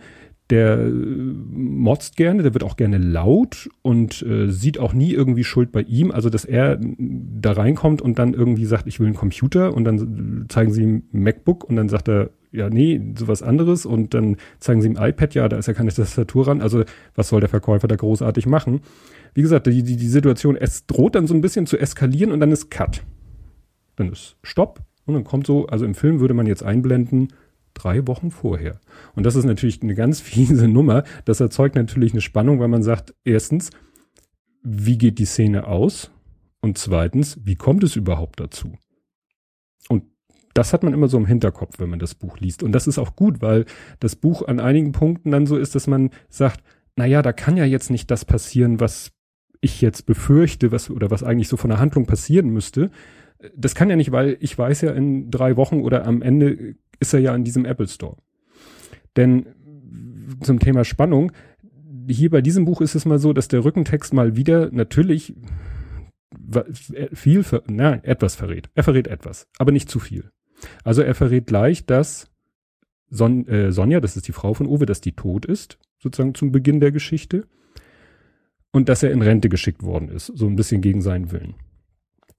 der 0.51 0.79
äh, 0.79 0.91
motzt 0.91 2.17
gerne, 2.17 2.43
der 2.43 2.55
wird 2.55 2.65
auch 2.65 2.77
gerne 2.77 2.99
laut 2.99 3.69
und 3.83 4.23
äh, 4.23 4.49
sieht 4.49 4.79
auch 4.79 4.93
nie 4.93 5.13
irgendwie 5.13 5.45
Schuld 5.45 5.73
bei 5.73 5.83
ihm. 5.83 6.11
Also, 6.11 6.29
dass 6.29 6.45
er 6.45 6.79
da 6.81 7.53
reinkommt 7.53 8.03
und 8.03 8.19
dann 8.19 8.35
irgendwie 8.35 8.65
sagt, 8.65 8.87
ich 8.87 9.01
will 9.01 9.07
einen 9.07 9.17
Computer 9.17 9.75
und 9.75 9.85
dann 9.85 10.47
zeigen 10.49 10.73
sie 10.73 10.83
ihm 10.83 11.03
MacBook 11.13 11.65
und 11.65 11.77
dann 11.77 11.89
sagt 11.89 12.09
er, 12.09 12.31
ja, 12.53 12.69
nee, 12.69 13.01
sowas 13.17 13.43
anderes 13.43 13.87
und 13.87 14.13
dann 14.13 14.37
zeigen 14.59 14.83
sie 14.83 14.89
ihm 14.89 14.97
iPad, 14.99 15.35
ja, 15.35 15.49
da 15.49 15.57
ist 15.57 15.67
ja 15.67 15.75
keine 15.75 15.93
Tastatur 15.93 16.49
ran. 16.49 16.61
Also, 16.61 16.85
was 17.15 17.29
soll 17.29 17.41
der 17.41 17.49
Verkäufer 17.49 17.89
da 17.89 17.97
großartig 17.97 18.47
machen? 18.47 18.81
Wie 19.35 19.43
gesagt, 19.43 19.67
die, 19.67 19.83
die, 19.83 19.97
die 19.97 20.09
Situation, 20.09 20.57
es 20.57 20.87
droht 20.87 21.15
dann 21.15 21.27
so 21.27 21.35
ein 21.35 21.41
bisschen 21.41 21.67
zu 21.67 21.79
eskalieren 21.79 22.33
und 22.33 22.41
dann 22.41 22.51
ist 22.51 22.71
Cut. 22.71 23.05
Dann 23.97 24.11
ist 24.11 24.37
Stopp 24.43 24.81
und 25.07 25.15
dann 25.15 25.25
kommt 25.25 25.47
so, 25.47 25.67
also 25.67 25.85
im 25.85 25.95
Film 25.95 26.21
würde 26.21 26.35
man 26.35 26.47
jetzt 26.47 26.65
einblenden, 26.65 27.29
drei 27.83 28.07
Wochen 28.07 28.31
vorher. 28.31 28.81
Und 29.15 29.25
das 29.25 29.37
ist 29.37 29.45
natürlich 29.45 29.83
eine 29.83 29.95
ganz 29.95 30.21
fiese 30.21 30.69
Nummer. 30.69 31.05
Das 31.25 31.41
erzeugt 31.41 31.77
natürlich 31.77 32.13
eine 32.13 32.21
Spannung, 32.21 32.61
weil 32.61 32.69
man 32.69 32.83
sagt, 32.83 33.15
erstens, 33.25 33.71
wie 34.63 34.99
geht 34.99 35.19
die 35.19 35.25
Szene 35.25 35.67
aus? 35.67 36.11
Und 36.61 36.77
zweitens, 36.77 37.39
wie 37.43 37.57
kommt 37.57 37.83
es 37.85 37.97
überhaupt 37.97 38.41
dazu? 38.41 38.75
Und 39.89 40.05
das 40.53 40.73
hat 40.73 40.83
man 40.83 40.93
immer 40.93 41.09
so 41.09 41.17
im 41.17 41.27
Hinterkopf, 41.27 41.79
wenn 41.79 41.89
man 41.89 41.99
das 41.99 42.15
Buch 42.15 42.39
liest. 42.39 42.63
Und 42.63 42.73
das 42.73 42.87
ist 42.87 42.99
auch 42.99 43.17
gut, 43.17 43.41
weil 43.41 43.65
das 43.99 44.17
Buch 44.17 44.47
an 44.47 44.61
einigen 44.61 44.93
Punkten 44.93 45.31
dann 45.31 45.47
so 45.47 45.57
ist, 45.57 45.75
dass 45.75 45.87
man 45.87 46.11
sagt, 46.29 46.63
na 46.97 47.07
ja, 47.07 47.23
da 47.23 47.33
kann 47.33 47.57
ja 47.57 47.65
jetzt 47.65 47.91
nicht 47.91 48.11
das 48.11 48.25
passieren, 48.25 48.81
was 48.81 49.13
ich 49.61 49.81
jetzt 49.81 50.07
befürchte, 50.07 50.73
was, 50.73 50.91
oder 50.91 51.11
was 51.11 51.23
eigentlich 51.23 51.49
so 51.49 51.57
von 51.57 51.71
der 51.71 51.79
Handlung 51.79 52.07
passieren 52.07 52.51
müsste. 52.51 52.91
Das 53.57 53.75
kann 53.75 53.89
ja 53.89 53.97
nicht, 53.97 54.13
weil 54.13 54.37
ich 54.41 54.57
weiß 54.57 54.83
ja 54.83 54.93
in 54.93 55.31
drei 55.31 55.57
Wochen 55.57 55.81
oder 55.81 56.07
am 56.07 56.23
Ende 56.23 56.77
ist 56.99 57.15
er 57.15 57.21
ja 57.21 57.35
in 57.35 57.45
diesem 57.45 57.65
Apple 57.65 57.89
Store. 57.89 58.17
Denn 59.17 59.47
zum 60.43 60.59
Thema 60.59 60.85
Spannung, 60.85 61.33
hier 62.09 62.31
bei 62.31 62.43
diesem 62.43 62.65
Buch 62.65 62.81
ist 62.81 62.95
es 62.95 63.07
mal 63.07 63.19
so, 63.19 63.33
dass 63.33 63.49
der 63.49 63.65
Rückentext 63.65 64.13
mal 64.13 64.37
wieder 64.37 64.71
natürlich 64.73 65.35
viel, 67.13 67.45
na, 67.67 67.95
etwas 68.05 68.37
verrät. 68.37 68.71
Er 68.75 68.85
verrät 68.85 69.09
etwas, 69.09 69.49
aber 69.59 69.73
nicht 69.73 69.91
zu 69.91 69.99
viel. 69.99 70.31
Also 70.85 71.03
er 71.03 71.15
verrät 71.15 71.47
gleich, 71.47 71.87
dass 71.87 72.31
Son, 73.09 73.49
äh, 73.49 73.73
Sonja, 73.73 74.01
das 74.01 74.17
ist 74.17 74.29
die 74.29 74.33
Frau 74.33 74.55
von 74.55 74.67
Uwe, 74.67 74.87
dass 74.87 75.01
die 75.01 75.13
tot 75.13 75.45
ist, 75.45 75.79
sozusagen 75.99 76.35
zum 76.35 76.53
Beginn 76.53 76.81
der 76.81 76.93
Geschichte. 76.93 77.47
Und 78.73 78.89
dass 78.89 79.03
er 79.03 79.11
in 79.11 79.23
Rente 79.23 79.49
geschickt 79.49 79.83
worden 79.83 80.09
ist, 80.09 80.27
so 80.27 80.47
ein 80.47 80.55
bisschen 80.55 80.81
gegen 80.81 81.03
seinen 81.03 81.33
Willen 81.33 81.55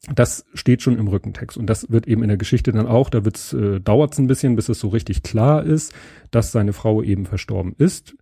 das 0.09 0.45
steht 0.53 0.81
schon 0.81 0.97
im 0.97 1.07
Rückentext 1.07 1.57
und 1.57 1.67
das 1.67 1.91
wird 1.91 2.07
eben 2.07 2.23
in 2.23 2.29
der 2.29 2.37
Geschichte 2.37 2.71
dann 2.71 2.87
auch, 2.87 3.09
da 3.09 3.23
wird's, 3.23 3.53
äh, 3.53 3.79
dauert 3.79 4.13
es 4.13 4.19
ein 4.19 4.27
bisschen, 4.27 4.55
bis 4.55 4.67
es 4.67 4.79
so 4.79 4.87
richtig 4.87 5.21
klar 5.21 5.63
ist, 5.63 5.93
dass 6.31 6.51
seine 6.51 6.73
Frau 6.73 7.03
eben 7.03 7.25
verstorben 7.27 7.75
ist 7.77 8.15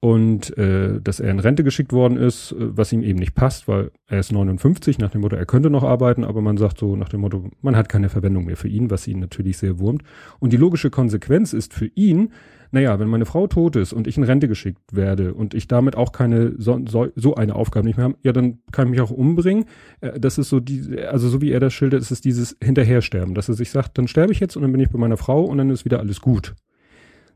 und 0.00 0.56
äh, 0.58 1.00
dass 1.00 1.20
er 1.20 1.30
in 1.30 1.38
Rente 1.38 1.62
geschickt 1.62 1.92
worden 1.92 2.16
ist, 2.16 2.52
äh, 2.52 2.56
was 2.58 2.92
ihm 2.92 3.02
eben 3.02 3.18
nicht 3.18 3.34
passt, 3.34 3.68
weil 3.68 3.92
er 4.08 4.18
ist 4.18 4.32
59, 4.32 4.98
nach 4.98 5.10
dem 5.10 5.20
Motto, 5.20 5.36
er 5.36 5.46
könnte 5.46 5.70
noch 5.70 5.84
arbeiten, 5.84 6.24
aber 6.24 6.40
man 6.40 6.56
sagt 6.56 6.78
so 6.78 6.96
nach 6.96 7.10
dem 7.10 7.20
Motto, 7.20 7.50
man 7.60 7.76
hat 7.76 7.88
keine 7.88 8.08
Verwendung 8.08 8.46
mehr 8.46 8.56
für 8.56 8.68
ihn, 8.68 8.90
was 8.90 9.06
ihn 9.06 9.20
natürlich 9.20 9.58
sehr 9.58 9.78
wurmt. 9.78 10.02
Und 10.40 10.52
die 10.52 10.56
logische 10.56 10.90
Konsequenz 10.90 11.52
ist 11.52 11.74
für 11.74 11.86
ihn, 11.94 12.32
naja, 12.72 12.98
wenn 13.00 13.08
meine 13.08 13.26
Frau 13.26 13.46
tot 13.46 13.76
ist 13.76 13.92
und 13.92 14.06
ich 14.06 14.16
in 14.16 14.22
Rente 14.22 14.48
geschickt 14.48 14.80
werde 14.92 15.34
und 15.34 15.54
ich 15.54 15.66
damit 15.66 15.96
auch 15.96 16.12
keine 16.12 16.54
so, 16.56 16.80
so, 16.86 17.34
eine 17.34 17.54
Aufgabe 17.54 17.86
nicht 17.86 17.96
mehr 17.96 18.04
habe, 18.04 18.16
ja, 18.22 18.32
dann 18.32 18.60
kann 18.70 18.86
ich 18.86 18.90
mich 18.92 19.00
auch 19.00 19.10
umbringen. 19.10 19.64
Äh, 20.00 20.20
das 20.20 20.38
ist 20.38 20.48
so 20.48 20.60
die, 20.60 20.98
also 20.98 21.28
so 21.28 21.40
wie 21.40 21.50
er 21.50 21.60
das 21.60 21.72
schildert, 21.72 22.02
ist 22.02 22.10
es 22.10 22.20
dieses 22.20 22.56
Hinterhersterben, 22.62 23.34
dass 23.34 23.48
er 23.48 23.54
sich 23.54 23.70
sagt, 23.70 23.98
dann 23.98 24.08
sterbe 24.08 24.32
ich 24.32 24.40
jetzt 24.40 24.56
und 24.56 24.62
dann 24.62 24.72
bin 24.72 24.80
ich 24.80 24.90
bei 24.90 24.98
meiner 24.98 25.16
Frau 25.16 25.44
und 25.44 25.58
dann 25.58 25.70
ist 25.70 25.84
wieder 25.84 25.98
alles 25.98 26.20
gut. 26.20 26.54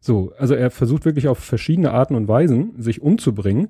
So, 0.01 0.33
also 0.39 0.55
er 0.55 0.71
versucht 0.71 1.05
wirklich 1.07 1.29
auf 1.29 1.39
verschiedene 1.39 1.91
Arten 1.93 2.15
und 2.15 2.29
Weisen, 2.29 2.75
sich 2.77 3.01
umzubringen. 3.01 3.69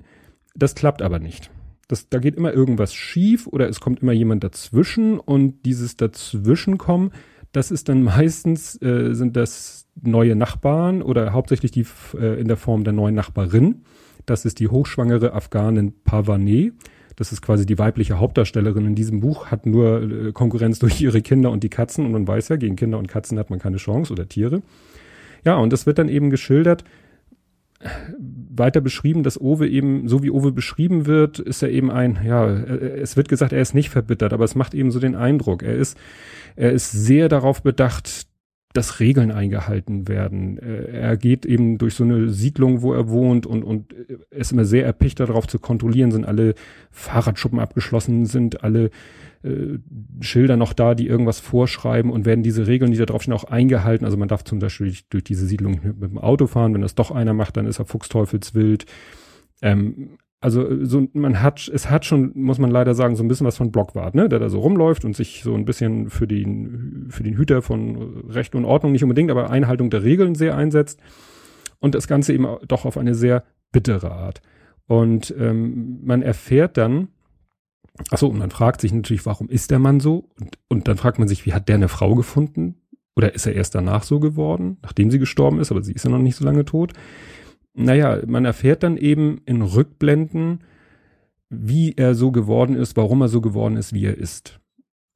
Das 0.53 0.75
klappt 0.75 1.01
aber 1.01 1.17
nicht. 1.17 1.49
Das, 1.87 2.09
da 2.09 2.19
geht 2.19 2.35
immer 2.35 2.51
irgendwas 2.51 2.93
schief 2.93 3.47
oder 3.47 3.69
es 3.69 3.79
kommt 3.79 4.01
immer 4.01 4.11
jemand 4.11 4.43
dazwischen 4.43 5.19
und 5.19 5.65
dieses 5.65 5.97
Dazwischenkommen, 5.97 7.11
das 7.55 7.71
ist 7.71 7.89
dann 7.89 8.03
meistens, 8.03 8.81
äh, 8.81 9.13
sind 9.13 9.35
das 9.35 9.87
neue 10.01 10.35
Nachbarn 10.35 11.01
oder 11.01 11.31
hauptsächlich 11.31 11.71
die 11.71 11.85
äh, 12.19 12.39
in 12.39 12.47
der 12.47 12.57
Form 12.57 12.83
der 12.83 12.93
neuen 12.93 13.15
Nachbarin. 13.15 13.83
Das 14.25 14.43
ist 14.43 14.59
die 14.59 14.67
hochschwangere 14.67 15.33
Afghanin 15.33 15.93
Pavane. 16.03 16.73
Das 17.15 17.31
ist 17.31 17.41
quasi 17.41 17.65
die 17.65 17.77
weibliche 17.77 18.19
Hauptdarstellerin 18.19 18.85
in 18.87 18.95
diesem 18.95 19.21
Buch, 19.21 19.47
hat 19.47 19.65
nur 19.65 20.01
äh, 20.01 20.31
Konkurrenz 20.33 20.79
durch 20.79 20.99
ihre 20.99 21.21
Kinder 21.21 21.51
und 21.51 21.63
die 21.63 21.69
Katzen 21.69 22.05
und 22.05 22.11
man 22.11 22.27
weiß 22.27 22.49
ja, 22.49 22.57
gegen 22.57 22.75
Kinder 22.75 22.97
und 22.97 23.07
Katzen 23.07 23.39
hat 23.39 23.49
man 23.49 23.59
keine 23.59 23.77
Chance 23.77 24.11
oder 24.11 24.27
Tiere. 24.27 24.61
Ja, 25.45 25.55
und 25.55 25.71
das 25.71 25.85
wird 25.85 25.97
dann 25.97 26.09
eben 26.09 26.31
geschildert, 26.31 26.83
weiter 28.57 28.81
beschrieben, 28.81 29.23
dass 29.23 29.39
Owe 29.39 29.67
eben, 29.67 30.07
so 30.07 30.23
wie 30.23 30.31
Owe 30.31 30.51
beschrieben 30.51 31.05
wird, 31.05 31.39
ist 31.39 31.61
er 31.61 31.69
eben 31.69 31.91
ein, 31.91 32.19
ja, 32.25 32.47
es 32.47 33.17
wird 33.17 33.27
gesagt, 33.27 33.53
er 33.53 33.61
ist 33.61 33.73
nicht 33.73 33.89
verbittert, 33.89 34.33
aber 34.33 34.43
es 34.43 34.55
macht 34.55 34.73
eben 34.73 34.91
so 34.91 34.99
den 34.99 35.15
Eindruck. 35.15 35.63
Er 35.63 35.75
ist, 35.75 35.97
er 36.55 36.71
ist 36.71 36.91
sehr 36.91 37.29
darauf 37.29 37.63
bedacht, 37.63 38.27
dass 38.75 38.99
Regeln 38.99 39.31
eingehalten 39.31 40.07
werden. 40.07 40.57
Er 40.57 41.15
geht 41.15 41.45
eben 41.45 41.77
durch 41.77 41.95
so 41.95 42.03
eine 42.03 42.29
Siedlung, 42.29 42.81
wo 42.81 42.93
er 42.93 43.07
wohnt 43.09 43.45
und, 43.45 43.63
und 43.63 43.93
ist 44.31 44.51
immer 44.51 44.65
sehr 44.65 44.85
erpicht 44.85 45.19
darauf 45.19 45.47
zu 45.47 45.59
kontrollieren, 45.59 46.11
sind 46.11 46.25
alle 46.25 46.55
Fahrradschuppen 46.91 47.59
abgeschlossen, 47.59 48.25
sind 48.25 48.63
alle 48.63 48.89
äh, 49.45 49.79
Schilder 50.21 50.57
noch 50.57 50.73
da, 50.73 50.95
die 50.95 51.07
irgendwas 51.07 51.39
vorschreiben 51.39 52.11
und 52.11 52.25
werden 52.25 52.43
diese 52.43 52.67
Regeln, 52.67 52.91
die 52.91 52.97
da 52.97 53.05
drauf 53.05 53.21
stehen, 53.21 53.33
auch 53.33 53.43
eingehalten. 53.43 54.05
Also 54.05 54.17
man 54.17 54.27
darf 54.27 54.43
zum 54.43 54.59
Beispiel 54.59 54.93
durch, 55.09 55.23
diese 55.23 55.45
Siedlung 55.45 55.79
mit, 55.83 55.99
mit, 55.99 56.11
dem 56.11 56.17
Auto 56.17 56.47
fahren. 56.47 56.73
Wenn 56.73 56.81
das 56.81 56.95
doch 56.95 57.11
einer 57.11 57.33
macht, 57.33 57.57
dann 57.57 57.67
ist 57.67 57.79
er 57.79 57.85
fuchsteufelswild. 57.85 58.85
Ähm, 59.61 60.17
also 60.41 60.83
so 60.83 61.07
man 61.13 61.41
hat 61.41 61.71
es 61.73 61.89
hat 61.89 62.05
schon 62.05 62.31
muss 62.35 62.59
man 62.59 62.69
leider 62.69 62.93
sagen 62.93 63.15
so 63.15 63.23
ein 63.23 63.27
bisschen 63.27 63.47
was 63.47 63.57
von 63.57 63.71
Blockwart, 63.71 64.13
ne, 64.13 64.29
der 64.29 64.37
da 64.37 64.49
so 64.49 64.59
rumläuft 64.59 65.03
und 65.03 65.15
sich 65.15 65.41
so 65.43 65.55
ein 65.55 65.65
bisschen 65.65 66.09
für 66.09 66.27
den 66.27 67.07
für 67.09 67.23
den 67.23 67.35
Hüter 67.35 67.61
von 67.61 68.29
Recht 68.29 68.53
und 68.53 68.65
Ordnung 68.65 68.91
nicht 68.91 69.01
unbedingt, 69.01 69.31
aber 69.31 69.49
Einhaltung 69.49 69.89
der 69.89 70.03
Regeln 70.03 70.35
sehr 70.35 70.55
einsetzt 70.55 70.99
und 71.79 71.95
das 71.95 72.07
Ganze 72.07 72.33
eben 72.33 72.47
doch 72.67 72.85
auf 72.85 72.97
eine 72.97 73.15
sehr 73.15 73.43
bittere 73.71 74.11
Art. 74.11 74.41
Und 74.87 75.33
ähm, 75.39 75.99
man 76.03 76.21
erfährt 76.21 76.77
dann, 76.77 77.07
achso, 78.09 78.27
und 78.27 78.37
man 78.37 78.51
fragt 78.51 78.81
sich 78.81 78.93
natürlich, 78.93 79.25
warum 79.25 79.49
ist 79.49 79.71
der 79.71 79.79
Mann 79.79 79.99
so? 79.99 80.29
Und, 80.39 80.57
und 80.67 80.87
dann 80.87 80.97
fragt 80.97 81.19
man 81.19 81.27
sich, 81.27 81.45
wie 81.45 81.53
hat 81.53 81.67
der 81.67 81.75
eine 81.75 81.87
Frau 81.87 82.15
gefunden? 82.15 82.75
Oder 83.15 83.33
ist 83.33 83.45
er 83.45 83.53
erst 83.53 83.75
danach 83.75 84.03
so 84.03 84.19
geworden, 84.19 84.77
nachdem 84.81 85.09
sie 85.09 85.19
gestorben 85.19 85.59
ist, 85.59 85.71
aber 85.71 85.81
sie 85.81 85.93
ist 85.93 86.03
ja 86.03 86.11
noch 86.11 86.19
nicht 86.19 86.35
so 86.35 86.43
lange 86.43 86.65
tot? 86.65 86.93
naja, 87.75 88.19
man 88.25 88.45
erfährt 88.45 88.83
dann 88.83 88.97
eben 88.97 89.41
in 89.45 89.61
Rückblenden, 89.61 90.59
wie 91.49 91.93
er 91.95 92.15
so 92.15 92.31
geworden 92.31 92.75
ist, 92.75 92.97
warum 92.97 93.21
er 93.21 93.27
so 93.27 93.41
geworden 93.41 93.77
ist, 93.77 93.93
wie 93.93 94.05
er 94.05 94.17
ist. 94.17 94.59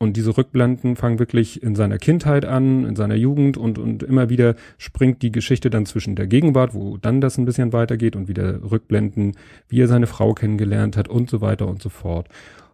Und 0.02 0.16
diese 0.16 0.38
Rückblenden 0.38 0.96
fangen 0.96 1.20
wirklich 1.20 1.62
in 1.62 1.76
seiner 1.76 1.98
Kindheit 1.98 2.46
an, 2.46 2.86
in 2.86 2.96
seiner 2.96 3.16
Jugend 3.16 3.58
und, 3.58 3.78
und 3.78 4.04
immer 4.04 4.30
wieder 4.30 4.56
springt 4.78 5.22
die 5.22 5.32
Geschichte 5.32 5.70
dann 5.70 5.86
zwischen 5.86 6.16
der 6.16 6.28
Gegenwart, 6.28 6.74
wo 6.74 6.96
dann 6.98 7.20
das 7.20 7.38
ein 7.38 7.44
bisschen 7.46 7.74
weitergeht 7.74 8.16
und 8.16 8.30
wieder 8.30 8.72
Rückblenden, 8.72 9.34
wie 9.68 9.82
er 9.82 9.90
seine 9.90 10.08
Frau 10.08 10.34
kennengelernt 10.34 10.96
hat 10.96 11.10
und 11.10 11.30
so 11.30 11.42
weiter 11.42 11.68
und 11.68 11.82
so 11.82 11.90
fort. 11.90 12.30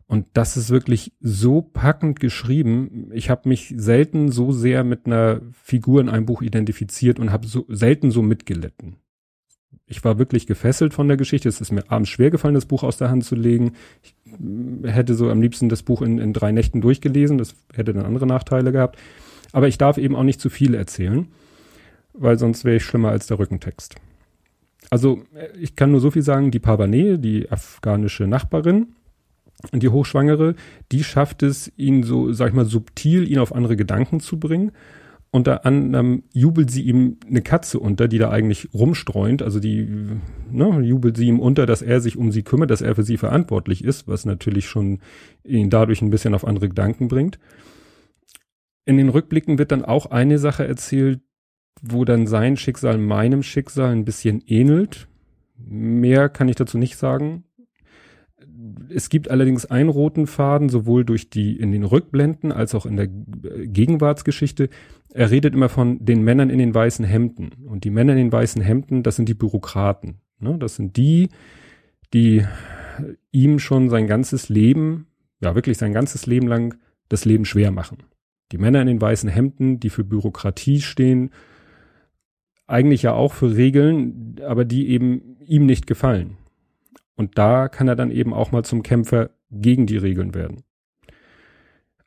Und 0.07 0.27
das 0.33 0.55
ist 0.55 0.69
wirklich 0.69 1.13
so 1.19 1.61
packend 1.61 2.19
geschrieben. 2.19 3.09
Ich 3.13 3.29
habe 3.29 3.49
mich 3.49 3.73
selten 3.75 4.31
so 4.31 4.51
sehr 4.51 4.83
mit 4.83 5.07
einer 5.07 5.41
Figur 5.51 5.99
in 5.99 6.09
einem 6.09 6.25
Buch 6.25 6.41
identifiziert 6.41 7.19
und 7.19 7.31
habe 7.31 7.47
so 7.47 7.65
selten 7.69 8.11
so 8.11 8.21
mitgelitten 8.21 8.97
ich 9.87 10.03
war 10.03 10.17
wirklich 10.17 10.47
gefesselt 10.47 10.93
von 10.93 11.07
der 11.07 11.17
Geschichte. 11.17 11.47
Es 11.47 11.61
ist 11.61 11.71
mir 11.71 11.89
abends 11.89 12.09
schwer 12.09 12.31
gefallen, 12.31 12.55
das 12.55 12.65
Buch 12.65 12.83
aus 12.83 12.97
der 12.97 13.09
Hand 13.09 13.23
zu 13.23 13.35
legen. 13.35 13.73
Ich 14.01 14.15
mm, 14.39 14.85
hätte 14.85 15.13
so 15.13 15.29
am 15.29 15.41
liebsten 15.41 15.69
das 15.69 15.83
Buch 15.83 16.01
in, 16.01 16.17
in 16.17 16.33
drei 16.33 16.51
Nächten 16.51 16.81
durchgelesen. 16.81 17.37
Das 17.37 17.55
hätte 17.73 17.93
dann 17.93 18.05
andere 18.05 18.25
Nachteile 18.25 18.71
gehabt. 18.71 18.97
Aber 19.51 19.67
ich 19.67 19.77
darf 19.77 19.97
eben 19.97 20.15
auch 20.15 20.23
nicht 20.23 20.41
zu 20.41 20.49
viel 20.49 20.73
erzählen, 20.73 21.27
weil 22.13 22.39
sonst 22.39 22.65
wäre 22.65 22.77
ich 22.77 22.83
schlimmer 22.83 23.09
als 23.09 23.27
der 23.27 23.39
Rückentext. 23.39 23.95
Also 24.89 25.21
ich 25.59 25.75
kann 25.75 25.91
nur 25.91 25.99
so 25.99 26.11
viel 26.11 26.21
sagen, 26.23 26.51
die 26.51 26.59
Pavane, 26.59 27.19
die 27.19 27.49
afghanische 27.51 28.27
Nachbarin, 28.27 28.95
die 29.73 29.89
Hochschwangere, 29.89 30.55
die 30.91 31.03
schafft 31.03 31.43
es, 31.43 31.71
ihn 31.77 32.03
so, 32.03 32.31
sag 32.33 32.49
ich 32.49 32.53
mal, 32.55 32.65
subtil, 32.65 33.29
ihn 33.29 33.39
auf 33.39 33.53
andere 33.53 33.75
Gedanken 33.75 34.19
zu 34.19 34.39
bringen 34.39 34.71
unter 35.35 35.65
anderem 35.65 36.23
jubelt 36.31 36.71
sie 36.71 36.83
ihm 36.83 37.17
eine 37.27 37.41
Katze 37.41 37.77
unter, 37.77 38.07
die 38.07 38.19
da 38.19 38.29
eigentlich 38.29 38.69
rumstreunt. 38.73 39.41
Also 39.41 39.59
die 39.59 39.85
ne, 40.49 40.79
jubelt 40.79 41.17
sie 41.17 41.27
ihm 41.27 41.41
unter, 41.41 41.65
dass 41.65 41.81
er 41.81 41.99
sich 41.99 42.15
um 42.15 42.31
sie 42.31 42.43
kümmert, 42.43 42.71
dass 42.71 42.79
er 42.79 42.95
für 42.95 43.03
sie 43.03 43.17
verantwortlich 43.17 43.83
ist, 43.83 44.07
was 44.07 44.23
natürlich 44.23 44.65
schon 44.65 44.99
ihn 45.43 45.69
dadurch 45.69 46.01
ein 46.01 46.09
bisschen 46.09 46.35
auf 46.35 46.47
andere 46.47 46.69
Gedanken 46.69 47.09
bringt. 47.09 47.37
In 48.85 48.95
den 48.95 49.09
Rückblicken 49.09 49.57
wird 49.57 49.73
dann 49.73 49.83
auch 49.83 50.05
eine 50.05 50.39
Sache 50.39 50.65
erzählt, 50.65 51.19
wo 51.81 52.05
dann 52.05 52.27
sein 52.27 52.55
Schicksal 52.55 52.97
meinem 52.97 53.43
Schicksal 53.43 53.91
ein 53.91 54.05
bisschen 54.05 54.41
ähnelt. 54.47 55.09
Mehr 55.57 56.29
kann 56.29 56.47
ich 56.47 56.55
dazu 56.55 56.77
nicht 56.77 56.95
sagen. 56.95 57.43
Es 58.89 59.09
gibt 59.09 59.29
allerdings 59.29 59.65
einen 59.65 59.89
roten 59.89 60.27
Faden, 60.27 60.69
sowohl 60.69 61.05
durch 61.05 61.29
die 61.29 61.57
in 61.57 61.71
den 61.71 61.83
Rückblenden 61.83 62.51
als 62.51 62.75
auch 62.75 62.85
in 62.85 62.95
der 62.95 63.07
Gegenwartsgeschichte, 63.07 64.69
er 65.13 65.31
redet 65.31 65.53
immer 65.53 65.69
von 65.69 66.03
den 66.03 66.23
Männern 66.23 66.49
in 66.49 66.59
den 66.59 66.73
weißen 66.73 67.05
Hemden. 67.05 67.51
Und 67.65 67.83
die 67.83 67.89
Männer 67.89 68.13
in 68.13 68.17
den 68.17 68.31
weißen 68.31 68.61
Hemden, 68.61 69.03
das 69.03 69.15
sind 69.15 69.29
die 69.29 69.33
Bürokraten. 69.33 70.21
Ne? 70.39 70.57
Das 70.57 70.75
sind 70.75 70.97
die, 70.97 71.29
die 72.13 72.45
ihm 73.31 73.59
schon 73.59 73.89
sein 73.89 74.07
ganzes 74.07 74.49
Leben, 74.49 75.07
ja 75.41 75.55
wirklich 75.55 75.77
sein 75.77 75.93
ganzes 75.93 76.25
Leben 76.25 76.47
lang 76.47 76.75
das 77.09 77.25
Leben 77.25 77.45
schwer 77.45 77.71
machen. 77.71 77.97
Die 78.51 78.57
Männer 78.57 78.81
in 78.81 78.87
den 78.87 79.01
weißen 79.01 79.29
Hemden, 79.29 79.79
die 79.79 79.89
für 79.89 80.03
Bürokratie 80.03 80.81
stehen, 80.81 81.31
eigentlich 82.67 83.03
ja 83.03 83.13
auch 83.13 83.33
für 83.33 83.55
Regeln, 83.55 84.35
aber 84.45 84.65
die 84.65 84.89
eben 84.89 85.37
ihm 85.45 85.65
nicht 85.65 85.87
gefallen. 85.87 86.37
Und 87.15 87.37
da 87.37 87.67
kann 87.67 87.87
er 87.87 87.95
dann 87.95 88.11
eben 88.11 88.33
auch 88.33 88.51
mal 88.51 88.63
zum 88.63 88.83
Kämpfer 88.83 89.31
gegen 89.49 89.85
die 89.85 89.97
Regeln 89.97 90.33
werden. 90.33 90.63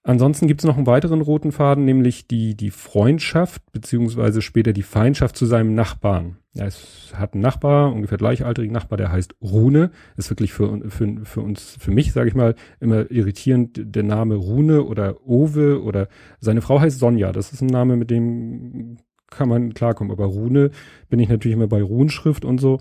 Ansonsten 0.09 0.47
gibt 0.47 0.63
es 0.63 0.67
noch 0.67 0.79
einen 0.79 0.87
weiteren 0.87 1.21
roten 1.21 1.53
Faden, 1.53 1.85
nämlich 1.85 2.27
die, 2.27 2.57
die 2.57 2.71
Freundschaft 2.71 3.61
beziehungsweise 3.73 4.41
später 4.41 4.73
die 4.73 4.83
Feindschaft 4.83 5.37
zu 5.37 5.45
seinem 5.45 5.75
Nachbarn. 5.75 6.39
Ja, 6.55 6.65
es 6.65 7.13
hat 7.15 7.35
einen 7.35 7.43
Nachbar, 7.43 7.93
ungefähr 7.93 8.17
gleichaltrigen 8.17 8.73
Nachbar, 8.73 8.97
der 8.97 9.13
heißt 9.13 9.35
Rune. 9.43 9.91
Ist 10.17 10.31
wirklich 10.31 10.55
für, 10.55 10.81
für, 10.89 11.25
für 11.25 11.41
uns, 11.43 11.77
für 11.79 11.91
mich, 11.91 12.13
sage 12.13 12.29
ich 12.29 12.35
mal, 12.35 12.55
immer 12.81 13.11
irritierend 13.11 13.81
der 13.95 14.03
Name 14.03 14.37
Rune 14.37 14.85
oder 14.85 15.27
Owe 15.27 15.83
oder 15.83 16.09
seine 16.41 16.63
Frau 16.63 16.81
heißt 16.81 16.99
Sonja. 16.99 17.33
Das 17.33 17.53
ist 17.53 17.61
ein 17.61 17.67
Name, 17.67 17.97
mit 17.97 18.11
dem 18.11 18.97
kann 19.31 19.51
man 19.51 19.75
klarkommen. 19.75 20.11
Aber 20.11 20.25
Rune 20.25 20.71
bin 21.11 21.21
ich 21.21 21.29
natürlich 21.29 21.55
immer 21.55 21.69
bei 21.69 21.83
Runenschrift 21.83 22.47
und 22.47 22.59
so. 22.59 22.81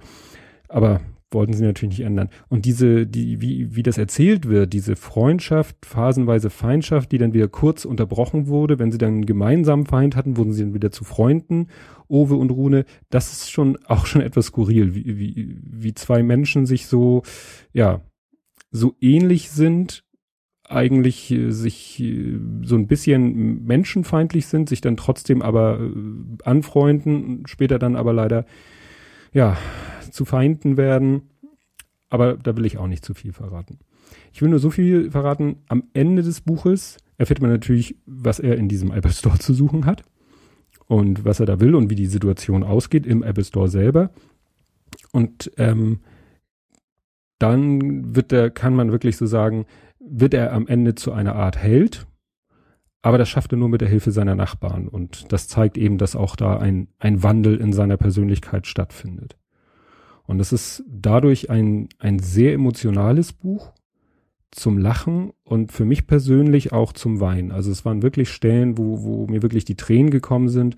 Aber 0.70 1.02
wollten 1.32 1.54
sie 1.54 1.64
natürlich 1.64 1.98
nicht 1.98 2.06
ändern. 2.06 2.30
Und 2.48 2.66
diese, 2.66 3.06
die, 3.06 3.42
wie, 3.42 3.76
wie 3.76 3.84
das 3.84 3.98
erzählt 3.98 4.48
wird, 4.48 4.74
diese 4.74 4.96
Freundschaft, 4.96 5.86
phasenweise 5.86 6.50
Feindschaft, 6.50 7.12
die 7.12 7.18
dann 7.18 7.34
wieder 7.34 7.48
kurz 7.48 7.86
unterbrochen 7.86 8.48
wurde, 8.48 8.80
wenn 8.80 8.92
sie 8.92 8.98
dann 8.98 9.14
einen 9.14 9.26
gemeinsamen 9.26 9.86
Feind 9.86 10.16
hatten, 10.16 10.38
wurden 10.38 10.54
sie 10.54 10.64
dann 10.64 10.74
wieder 10.74 10.92
zu 10.92 11.04
Freunden, 11.04 11.68
Owe 12.08 12.36
und 12.36 12.52
Rune, 12.52 12.86
das 13.10 13.32
ist 13.34 13.52
schon 13.52 13.78
auch 13.86 14.06
schon 14.06 14.22
etwas 14.22 14.48
skurril, 14.48 14.96
wie, 14.96 15.18
wie, 15.18 15.58
wie 15.62 15.94
zwei 15.94 16.24
Menschen 16.24 16.66
sich 16.66 16.88
so, 16.88 17.24
ja, 17.74 18.02
so 18.72 18.96
ähnlich 19.02 19.50
sind, 19.50 20.04
eigentlich 20.70 21.32
äh, 21.32 21.52
sich 21.52 22.00
äh, 22.02 22.40
so 22.64 22.76
ein 22.76 22.88
bisschen 22.88 23.64
menschenfeindlich 23.66 24.48
sind, 24.48 24.70
sich 24.70 24.82
dann 24.82 24.98
trotzdem 24.98 25.42
aber 25.42 25.80
äh, 25.80 26.44
anfreunden, 26.44 27.44
später 27.48 27.80
dann 27.80 27.96
aber 27.96 28.14
leider 28.14 28.46
ja, 29.34 29.58
zu 30.12 30.26
Feinden 30.26 30.78
werden. 30.78 31.30
Aber 32.10 32.38
da 32.38 32.56
will 32.56 32.66
ich 32.66 32.78
auch 32.78 32.88
nicht 32.88 33.04
zu 33.04 33.14
viel 33.14 33.34
verraten. 33.34 33.80
Ich 34.34 34.42
will 34.42 34.50
nur 34.50 34.60
so 34.60 34.70
viel 34.70 35.12
verraten. 35.12 35.58
Am 35.68 35.84
Ende 35.94 36.24
des 36.24 36.42
Buches 36.42 36.98
erfährt 37.18 37.42
man 37.42 37.52
natürlich, 37.52 37.98
was 38.06 38.40
er 38.40 38.58
in 38.58 38.70
diesem 38.70 38.92
Apple 38.92 39.12
Store 39.12 39.40
zu 39.40 39.54
suchen 39.54 39.86
hat 39.86 40.04
und 40.88 41.26
was 41.26 41.40
er 41.40 41.46
da 41.46 41.60
will 41.60 41.76
und 41.76 41.90
wie 41.90 41.96
die 41.96 42.06
Situation 42.06 42.64
ausgeht 42.64 43.06
im 43.06 43.24
Apple 43.24 43.44
Store 43.44 43.68
selber. 43.68 44.12
Und 45.12 45.52
ähm, 45.58 46.00
dann 47.40 48.16
wird 48.16 48.32
er, 48.32 48.50
kann 48.50 48.76
man 48.76 48.92
wirklich 48.92 49.18
so 49.18 49.26
sagen, 49.26 49.66
wird 50.00 50.34
er 50.34 50.54
am 50.54 50.68
Ende 50.68 50.96
zu 50.96 51.12
einer 51.12 51.36
Art 51.36 51.58
Held, 51.58 52.08
aber 53.02 53.18
das 53.18 53.30
schafft 53.30 53.52
er 53.52 53.58
nur 53.58 53.70
mit 53.70 53.82
der 53.82 53.90
Hilfe 53.90 54.12
seiner 54.12 54.36
Nachbarn. 54.36 54.88
Und 54.88 55.32
das 55.32 55.48
zeigt 55.48 55.78
eben, 55.78 55.98
dass 55.98 56.16
auch 56.16 56.36
da 56.36 56.58
ein, 56.58 56.88
ein 57.00 57.24
Wandel 57.24 57.58
in 57.58 57.74
seiner 57.74 57.98
Persönlichkeit 57.98 58.68
stattfindet. 58.68 59.38
Und 60.28 60.40
es 60.40 60.54
ist 60.54 60.84
dadurch 60.88 61.50
ein, 61.50 61.90
ein 61.98 62.20
sehr 62.20 62.54
emotionales 62.54 63.34
Buch 63.34 63.74
zum 64.52 64.78
Lachen 64.78 65.32
und 65.44 65.72
für 65.72 65.86
mich 65.86 66.06
persönlich 66.06 66.74
auch 66.74 66.94
zum 66.94 67.20
Weinen. 67.20 67.52
Also 67.52 67.72
es 67.72 67.86
waren 67.86 68.02
wirklich 68.02 68.30
Stellen, 68.30 68.78
wo, 68.78 69.04
wo 69.04 69.28
mir 69.28 69.42
wirklich 69.42 69.66
die 69.66 69.76
Tränen 69.76 70.12
gekommen 70.12 70.50
sind. 70.50 70.76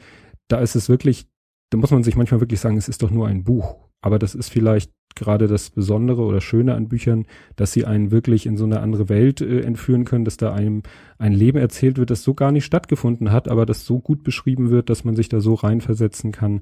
Da 0.47 0.59
ist 0.59 0.75
es 0.75 0.87
wirklich, 0.87 1.27
da 1.71 1.77
muss 1.77 1.91
man 1.91 2.03
sich 2.03 2.15
manchmal 2.15 2.41
wirklich 2.41 2.59
sagen, 2.59 2.77
es 2.77 2.87
ist 2.87 3.03
doch 3.03 3.11
nur 3.11 3.27
ein 3.27 3.43
Buch. 3.43 3.75
Aber 4.01 4.17
das 4.17 4.35
ist 4.35 4.49
vielleicht 4.49 4.91
gerade 5.15 5.47
das 5.47 5.71
Besondere 5.71 6.21
oder 6.21 6.41
Schöne 6.41 6.75
an 6.75 6.87
Büchern, 6.87 7.25
dass 7.55 7.73
sie 7.73 7.85
einen 7.85 8.11
wirklich 8.11 8.45
in 8.45 8.55
so 8.55 8.65
eine 8.65 8.79
andere 8.79 9.09
Welt 9.09 9.41
äh, 9.41 9.61
entführen 9.61 10.05
können, 10.05 10.25
dass 10.25 10.37
da 10.37 10.53
einem 10.53 10.83
ein 11.17 11.33
Leben 11.33 11.57
erzählt 11.57 11.97
wird, 11.97 12.09
das 12.11 12.23
so 12.23 12.33
gar 12.33 12.51
nicht 12.51 12.65
stattgefunden 12.65 13.31
hat, 13.31 13.49
aber 13.49 13.65
das 13.65 13.85
so 13.85 13.99
gut 13.99 14.23
beschrieben 14.23 14.69
wird, 14.69 14.89
dass 14.89 15.03
man 15.03 15.15
sich 15.15 15.27
da 15.27 15.41
so 15.41 15.55
reinversetzen 15.55 16.31
kann, 16.31 16.61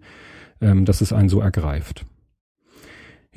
ähm, 0.61 0.85
dass 0.85 1.01
es 1.01 1.13
einen 1.13 1.29
so 1.29 1.39
ergreift. 1.39 2.05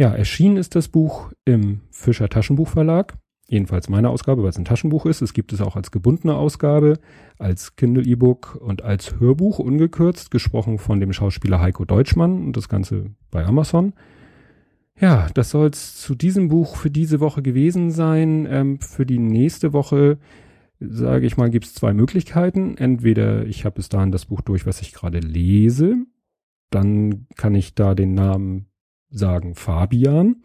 Ja, 0.01 0.15
erschienen 0.15 0.57
ist 0.57 0.77
das 0.77 0.89
Buch 0.89 1.31
im 1.45 1.83
Fischer 1.91 2.31
Taschenbuchverlag. 2.31 3.19
Jedenfalls 3.49 3.91
meine 3.91 4.09
Ausgabe, 4.09 4.43
weil 4.43 4.49
es 4.49 4.57
ein 4.57 4.65
Taschenbuch 4.65 5.05
ist. 5.05 5.21
Es 5.21 5.35
gibt 5.35 5.53
es 5.53 5.61
auch 5.61 5.77
als 5.77 5.91
gebundene 5.91 6.37
Ausgabe, 6.37 6.99
als 7.39 7.77
Kindle 7.77 8.07
E-Book 8.07 8.57
und 8.63 8.81
als 8.81 9.21
Hörbuch 9.21 9.59
ungekürzt, 9.59 10.31
gesprochen 10.31 10.79
von 10.79 11.01
dem 11.01 11.13
Schauspieler 11.13 11.61
Heiko 11.61 11.85
Deutschmann 11.85 12.47
und 12.47 12.57
das 12.57 12.71
Ganze 12.71 13.11
bei 13.31 13.45
Amazon. 13.45 13.93
Ja, 14.99 15.27
das 15.35 15.51
soll 15.51 15.69
es 15.69 15.97
zu 15.97 16.15
diesem 16.15 16.49
Buch 16.49 16.77
für 16.77 16.91
diese 16.91 17.21
Woche 17.21 17.43
gewesen 17.43 17.91
sein. 17.91 18.49
Ähm, 18.51 18.81
für 18.81 19.05
die 19.05 19.19
nächste 19.19 19.75
Woche, 19.75 20.17
sage 20.79 21.27
ich 21.27 21.37
mal, 21.37 21.51
gibt 21.51 21.67
es 21.67 21.75
zwei 21.75 21.93
Möglichkeiten. 21.93 22.79
Entweder 22.79 23.45
ich 23.45 23.67
habe 23.67 23.75
bis 23.75 23.91
dahin 23.91 24.13
das 24.13 24.25
Buch 24.25 24.41
durch, 24.41 24.65
was 24.65 24.81
ich 24.81 24.95
gerade 24.95 25.19
lese. 25.19 26.07
Dann 26.71 27.27
kann 27.37 27.55
ich 27.55 27.75
da 27.75 27.95
den 27.95 28.15
Namen 28.15 28.70
sagen 29.11 29.55
Fabian. 29.55 30.43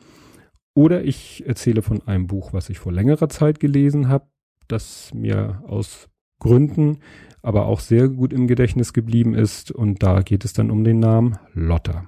Oder 0.73 1.03
ich 1.03 1.45
erzähle 1.47 1.81
von 1.81 2.05
einem 2.07 2.27
Buch, 2.27 2.51
was 2.51 2.69
ich 2.69 2.79
vor 2.79 2.91
längerer 2.91 3.29
Zeit 3.29 3.59
gelesen 3.59 4.09
habe, 4.09 4.27
das 4.67 5.13
mir 5.13 5.63
aus 5.65 6.09
Gründen 6.39 6.99
aber 7.45 7.67
auch 7.67 7.79
sehr 7.79 8.09
gut 8.09 8.33
im 8.33 8.47
Gedächtnis 8.47 8.91
geblieben 8.91 9.35
ist. 9.35 9.69
Und 9.69 10.01
da 10.01 10.21
geht 10.21 10.45
es 10.45 10.53
dann 10.53 10.71
um 10.71 10.83
den 10.83 10.99
Namen 10.99 11.37
Lotta. 11.53 12.05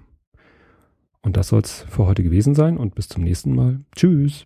Und 1.21 1.37
das 1.37 1.49
soll 1.49 1.61
es 1.61 1.85
für 1.87 2.07
heute 2.07 2.23
gewesen 2.23 2.55
sein 2.55 2.75
und 2.75 2.95
bis 2.95 3.07
zum 3.07 3.23
nächsten 3.23 3.53
Mal. 3.53 3.81
Tschüss. 3.95 4.45